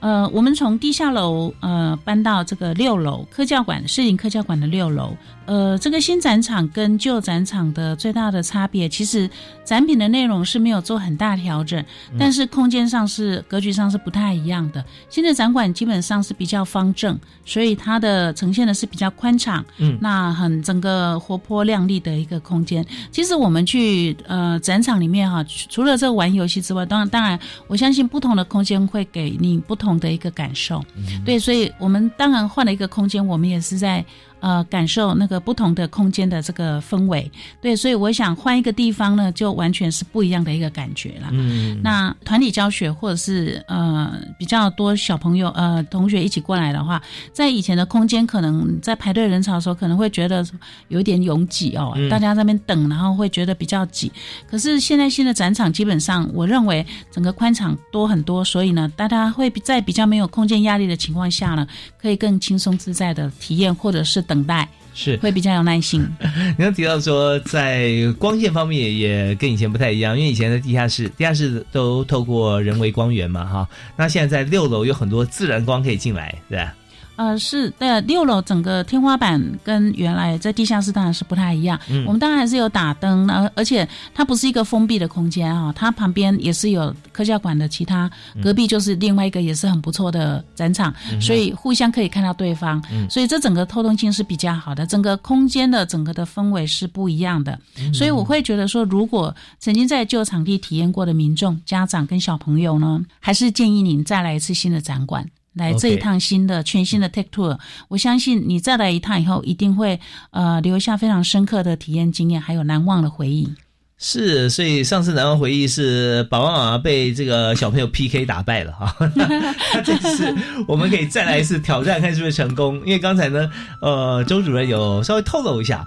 [0.00, 5.16] 呃，我们从地下楼呃搬到这个六楼科教馆市营科教馆的六楼。
[5.46, 9.30] 呃，这个新展场跟旧展场的最大的差别，其实
[9.62, 11.84] 展品的内容是没有做很大调整，
[12.18, 14.82] 但是空间上是格局上是不太一样的。
[15.10, 22.82] 新的展馆基本上是比较方正，所以它的呈现的是比较宽敞，嗯那很整个活泼亮丽的一个空间。
[23.12, 30.80] 其实我们去呃展场里面哈，除除了这个玩游戏之外，当然当然，我相信不同的空间会给你不不同的一个感受。
[31.24, 34.04] 对，所以我们当然换了一个空间，我们也是在
[34.44, 37.30] 呃感受那个不同的空间的这个氛围。
[37.62, 41.28] 对，所以我想换一个地方呢，就完全是不一样的一个感觉了。
[41.32, 47.00] 嗯，那团体教学或者是呃比较多小朋友呃同学一起过来的话，
[47.32, 50.44] 在以前的空间可能在排队人潮的时候，可能会觉得
[50.88, 54.12] 有一点拥挤哦，嗯大家在那边等，然后会觉得比较挤。
[54.46, 61.66] 可是现在新的展场基本上，我认为整个宽敞多很多，所以呢，大家会比在比较没有空间压力的情况下呢，
[61.96, 66.02] 可以更轻松自在的体验或者是等待，是会比较有耐心。
[66.56, 73.68] 你刚提到说，在光线方面也跟以前不太一样，因为以前的地下室，地下室都透过人为光源嘛，哈。
[73.96, 76.74] 那现在在六楼有很多自然光可以进来，对吧？
[77.16, 81.78] 呃，是的，六楼整个天花板跟原来在地下室当然是不太一样。
[81.88, 88.10] 嗯我们当然还是有打灯，而而且它不是一个封闭的空间啊、它旁边也是有科教馆的其他，
[88.42, 97.58] 隔壁就是另外一个也是很不错的展场，嗯所以互相可以看到对方，嗯所以这整个透动性是比较好的，整个空间的整个的氛围是不一样的。
[97.78, 105.24] 嗯所以我会觉得说，如果曾经在旧场地体验过的民众、家长跟小朋友呢，还是建议您再来一次新的展馆。
[105.54, 109.98] 来这一趟新的全新的 Tech Tour，我相信你再来一趟以后，一定会
[110.30, 113.48] 呃留下非常深刻的体验经验，还有难忘的回忆。
[113.96, 120.34] 是，所以上次难忘回忆是爸爸妈妈被这个小朋友 PK 打败了哈， 那这次
[120.66, 122.76] 我们可以再来一次挑战，看是不是成功。
[122.84, 123.48] 因为刚才呢，
[123.80, 125.86] 呃，周主任有稍微透露一下，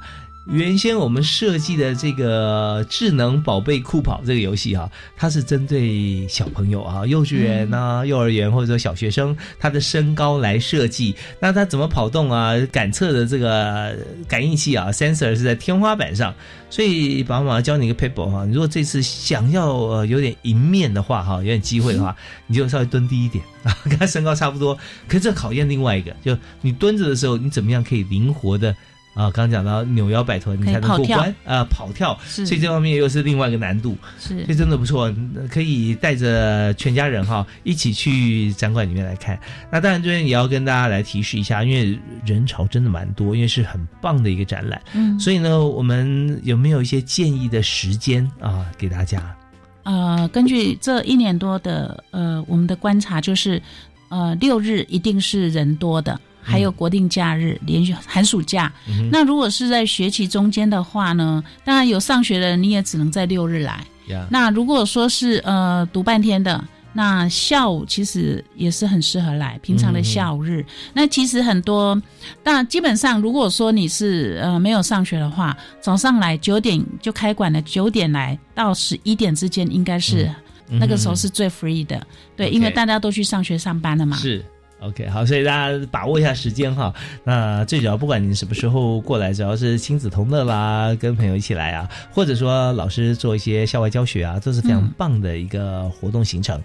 [0.49, 11.13] 原先我们设计的这个智能宝贝酷跑这个游戏啊，它是针对小朋友啊，幼稚园啊、幼儿园或者说小学生他的身高来设计。
[11.41, 12.53] 那他怎么跑动啊？
[12.71, 13.93] 感测的这个
[14.27, 16.33] 感应器啊，sensor 是在天花板上。
[16.69, 24.77] 所以爸爸妈妈教你一个 paper 哈，你如果这次想要呃有点赢面的话哈，有点机会的话，你就稍微蹲低一点啊， 跟他身高差不多。
[25.07, 28.75] 可是这考验另外一个，就你蹲着的时候，你怎么样可以灵活的
[29.18, 29.32] 啊？
[29.32, 32.18] 刚刚讲到扭腰摆臀，你才能过关啊，跑跳。
[32.24, 33.97] 是所以这方面又是另外一个难度。
[34.20, 35.13] 是所以真的不错，
[35.49, 39.38] 可以带着全家人哈一起去展馆里面来看。
[39.72, 44.80] 那当然这边也要跟大家来提示一下，因为人潮真的蛮多，因为是很棒的一个展览。
[44.93, 49.36] 嗯所以呢，我们有没有一些建议的时间啊，给大家？
[49.84, 53.61] 呃，根据这一年多的呃我们的观察，就是
[54.09, 56.20] 呃六日一定是人多的。
[56.47, 58.71] 还有国定假日、连续寒暑假。
[58.87, 63.83] 嗯那如果是在学期中间的话呢，当然有上学的人，你也只能在六日来。
[64.07, 70.65] 呀那如果说是呃读半天的，那下午其实也是很适合来，平常的下午日。
[70.93, 72.01] 那其实很多，
[72.41, 80.23] 但基本上如果说你是呃没有上学的话，早上来九点就开馆了，九点来到十一点之间应该是、
[80.69, 84.17] 嗯那个时候是最 free 的，对，因为大家都去上学上班了嘛。
[84.17, 84.43] 是。
[84.80, 86.93] OK，好，所以大家把握一下时间哈。
[87.23, 96.61] 那最主要，不管你什么时候过来，只要是亲子同乐啦，跟朋友一起来啊，或者说老师做一些校外教学啊，都是非常嗯棒的一个活动行程。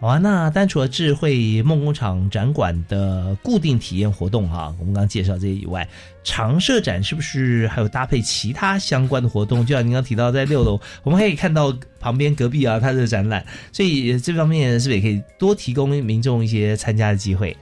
[0.00, 5.88] 好啊，那单除了智慧梦工厂展馆的固定体验活动哈，我们刚刚介绍这些以外，
[6.22, 9.66] 常设展是不是还有搭配其他相关的活动？
[9.66, 17.56] 就像您刚提到，在六楼我们可以看到旁边隔壁啊，它的展览，所以这方面是不是也可以多提供民众一些参加的机会？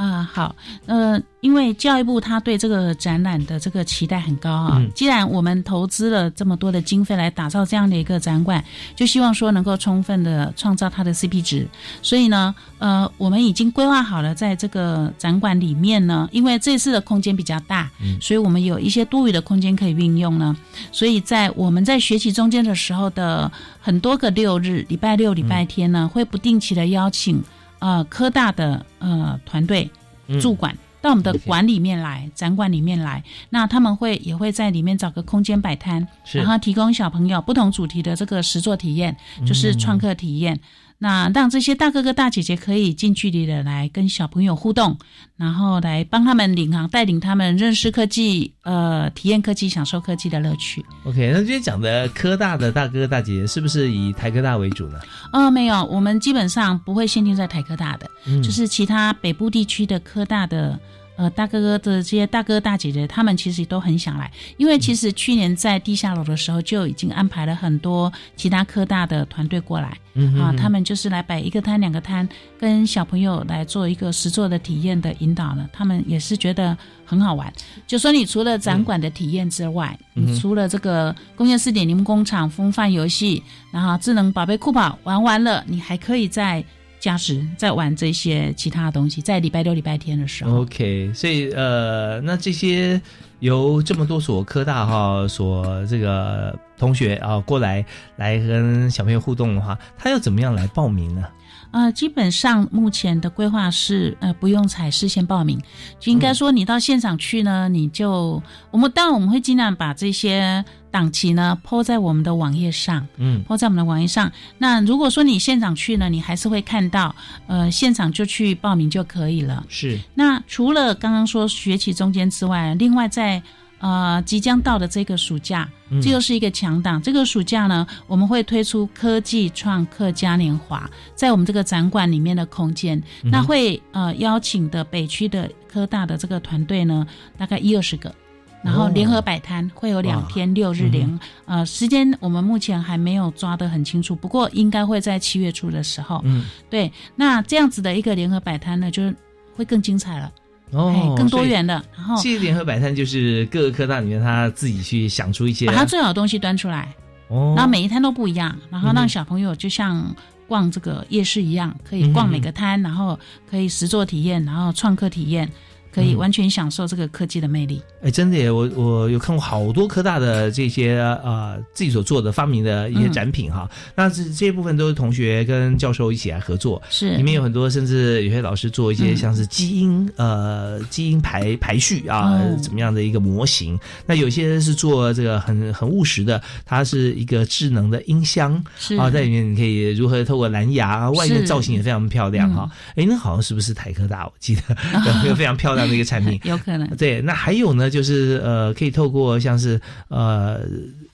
[0.00, 4.78] 啊，好，呃，因为教育部他对这个展览的这个期待很高啊。
[4.78, 8.64] 嗯既然我们投资了这么多的经费来打造这样的一个展馆，
[8.96, 11.68] 就希望说能够充分的创造它的 CP 值。
[12.00, 20.56] 所以呢，呃，我们已经规划好了，在这个展馆里面呢，因为这次的空间比较大，嗯所以我们有一些多余的空间可以运用呢。
[20.90, 27.42] 所以在我们在学习中间的时候的很多个六日，礼拜六、礼拜天呢，会不定期的邀请
[27.80, 29.90] 呃科大的呃团队
[30.28, 30.74] 嗯驻馆。
[31.02, 39.16] 到我们的馆里面来展馆里面来，那他们会也会在里面找个空间摆摊，然后提供小朋友不同主题的这个实作体验，
[39.46, 40.60] 就是创客体验。
[41.02, 44.98] 那让这些大哥哥大姐姐可以近距离的来跟小朋友互动，
[45.38, 50.84] 然后来帮他们领航，带领他们认识科技，呃，体验科技，享受科技的乐趣。
[51.04, 55.00] OK，那今天讲的科大的大哥大姐姐是不是以台科大为主呢？
[55.32, 60.78] 呃，没有，我们基本上不会限定在台科大的，嗯就是其他北部地区的科大的。
[61.20, 72.26] 呃，大哥哥的这些大哥大姐姐，他们其实都很想来，因为其实去年在地下楼的时候就已经安排了很多其他科大的团队过来，啊嗯哼哼，他们就是来摆一个摊、两个摊，
[72.58, 75.68] 跟小朋友来做一个实作的体验的引导了。
[75.74, 77.52] 他们也是觉得很好玩。
[77.86, 86.64] 就说你除了展馆的体验之外，嗯你除了这个工业四点零工厂风范游戏，然后智能宝贝酷跑玩完了，你还可以在
[87.00, 90.60] 价值在玩这些其他的东西，在礼拜六、礼拜天的时候。
[90.60, 93.00] OK，所以呃，那这些
[93.40, 97.84] 由这么多所科大哈所这个同学啊过来
[98.16, 101.24] 来跟小朋友互动的话，他要怎么样来报名呢？
[101.72, 105.60] 呃，基本上目前的规划是，呃，不用采事先报名，
[105.98, 114.30] 就应该说你到现场去呢，你就我们当然我们会尽量把这些档期呢抛在我们的网页上，嗯抛在我们的网页上。
[114.58, 117.14] 那如果说你现场去呢，你还是会看到，
[117.46, 119.64] 呃，现场就去报名就可以了。
[119.68, 123.42] 是那除了刚刚说学期中间之外，另外在
[123.80, 127.02] 呃即将到的这个暑假，嗯这又是一个强档。
[127.02, 137.06] 这个暑假呢，我们会推出科技创客嘉年华，在我们这个展馆里面的空间，嗯那会呃邀请的北区的科大的这个团队呢，
[137.36, 138.14] 大概一二十个。
[138.62, 146.20] 然后联合摆摊会有两天六日连，呃，时间我们目前还没有抓得很清楚，不过应该会在七月初的时候。
[146.24, 149.16] 嗯，对，那这样子的一个联合摆摊呢，就是
[149.56, 150.30] 会更精彩了。
[150.72, 156.94] 哦哎，更多元的，然后这些联合摆摊就是各个科大里面他自己去想出一些把他最好的东西端出来，
[157.28, 160.14] 哦，然后每一摊都不一样，然后让小朋友就像
[160.46, 163.18] 逛这个夜市一样，可以逛每个摊，然后
[163.50, 165.50] 可以实做体验，然后创客体验，
[165.92, 166.18] 可以嗯。
[166.18, 167.82] 完全享受这个科技的魅力。
[168.02, 168.50] 哎，真的耶！
[168.50, 192.70] 我我有看过好多科大的这些呃自己所做的发明的一些嗯展品哈，那这这一部分都是同学跟教授一起来合作，是里面有很多甚至有些老师做一些嗯像是基因、呃基因排排序啊、哦怎么样的一个模型，那有些是做这个很很务实的，它是一个智能的音箱是啊，在里面你可以如何透过蓝牙，啊外面是造型也非常漂亮哈。
[192.96, 194.24] 哎、那好像是不是台科大？
[194.24, 194.62] 我记得
[195.28, 196.40] 有非常漂亮的一个产品。
[196.44, 199.78] 有可能对，那还有呢，就是呃，可以透过像是
[200.08, 200.60] 呃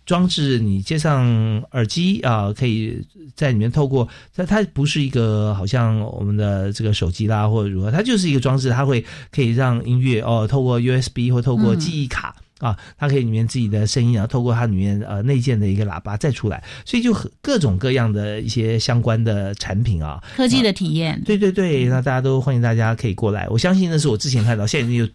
[0.04, 1.26] 装置，你接上
[1.72, 3.02] 耳机啊、可以
[3.34, 4.06] 在里面透过
[4.36, 12.35] 它，它不是一个好像我们的这个手机啦或者如何，它就是一个装置，它会可以让音乐哦透过 USB 或透过嗯记忆卡。
[12.58, 23.46] 啊，它可以里面自己的声音，然后透过它里面呃内建的一个喇叭再出来，所以就各种各样的一些相关的产品啊，科技的体验，对对对，那大家都欢迎大家可以过来。
[23.50, 25.08] 我相信那是我之前看到，现在已经有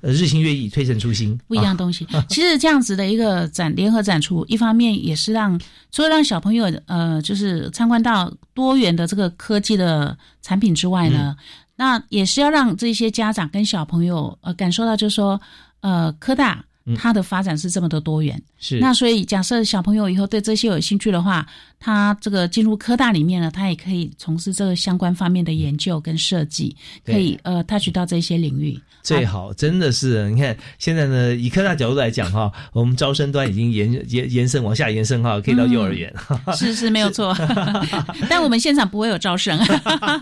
[0.00, 2.04] 呃日新月异，推陈出新，不一样啊东西。
[2.28, 5.56] 其实这样子的一个展联合展出，一方面也是让
[5.92, 11.36] 除了让小朋友呃就是参观到多元的这个科技的产品之外呢，
[11.76, 15.40] 那也是要让这些家长跟小朋友呃感受到，就是说
[15.80, 16.64] 呃科大。
[16.96, 18.78] 它的发展是这么的多元，是。
[18.78, 21.46] 那所以假设小朋友以后对这些有兴趣的话，
[21.80, 28.78] 他这个进入科大里面呢，他也可以从事这个相关方面的研究跟设计，可以呃 touch 到这些领域。
[29.00, 36.12] 最好真的是，你看现在呢，以科大角度来讲哈，我们招生端已经延延延伸往下延伸哈，可以到幼儿园。
[36.54, 37.34] 是是没有错，
[38.28, 39.58] 但我们现场不会有招生。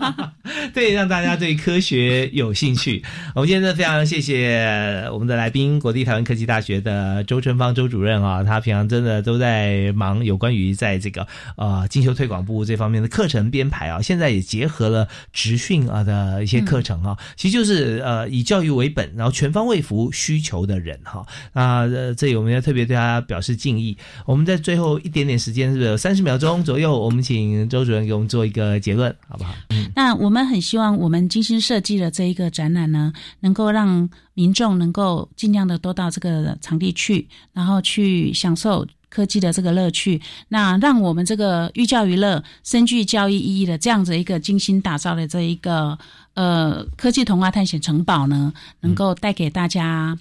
[0.73, 3.03] 对，让大家对科学有兴趣。
[3.35, 21.25] 我们今天呢，非常谢谢我们的来宾，国立台湾科技大学的周春芳周主任啊，他平常真的都在忙有关于在这个呃进修推广部这方面的课程编排啊，现在也结合了职训啊的一些课程啊，其实就是呃以教育为本，然后全方位服务需求的人哈。
[21.53, 23.97] 那呃这里我们要特别对他表示敬意。
[24.25, 26.97] 我们在最后一点点时间，是不是有三十秒钟左右？
[26.97, 29.53] 我们请周主任给我们做一个结论，好不好？
[29.69, 29.89] 嗯。
[29.95, 40.21] 那我们很希望我们精心设计的这一个展览呢，能够让民众能够尽量的多到这个场地去，然后去享受科技的这个乐趣。
[40.49, 45.97] 那让我们这个寓教于乐、深具教育意义的这样子一个精心打造的这一个
[46.33, 50.17] 呃科技童话探险城堡呢，能够带给大家。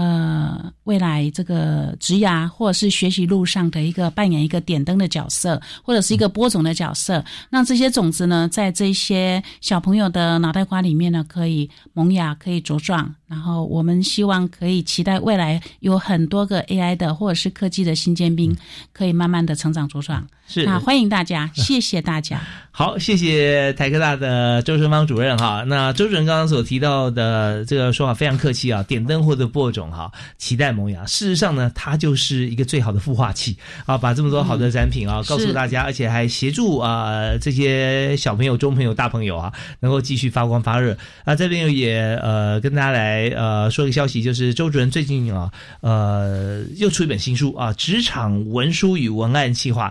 [0.00, 13.14] 呃，未来这个职涯或者是学习路上的一个扮演一个点灯的角色，或者是一个播种的角色，让这些种子呢，在这些小朋友的脑袋瓜里面呢，可以萌芽，可以茁壮。
[13.26, 18.56] 然后我们希望可以期待未来有很多个 AI 的或者是科技的新尖兵，
[18.92, 20.26] 可以慢慢的成长茁壮。
[20.48, 22.40] 是那欢迎大家， 谢谢大家。
[22.72, 25.62] 好，谢谢台科大的周春芳主任哈。
[25.64, 31.04] 那周主任刚刚所提到的这个说法非常客气啊，点灯或者播种哈，期待萌芽。
[31.06, 40.96] 事实上呢，它就是一个最好的孵化器啊，把这么多好的展品啊、嗯告诉大家，而且还协助啊、这些小朋友、中朋友、大朋友啊，能够继续发光发热。
[41.24, 49.88] 啊，这边也呃跟大家来呃说个消息，就是周主任最近啊呃又出一本新书啊，《职场文书与文案计划》。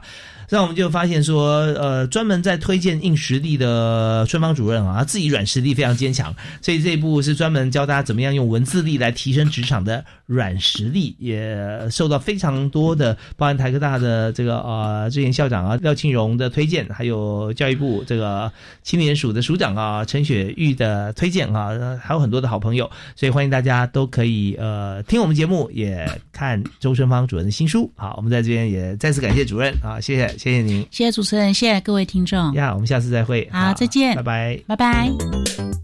[0.50, 21.70] 这样我们就发现说，呃，专门在推荐硬实力的春芳主任啊，他自己软实力非常坚强，所以这一部是专门教大家怎么样用文字力来提升职场的软实力，也受到非常多的，包含台科大的这个呃之前校长啊廖庆荣的推荐，还有教育部这个青年署的署长啊陈雪玉的推荐啊，
[22.02, 27.92] 还有很多的好朋友，所以欢迎大家都可以呃听我们节目，也看周春芳主任的新书。
[27.96, 32.54] 好，我们在这边也再次感谢主任啊，谢谢谢谢您，谢谢主持人，谢谢各位听众。
[32.54, 33.50] 呀，我们下次再会。
[33.52, 35.79] 好，再见，拜拜，拜拜。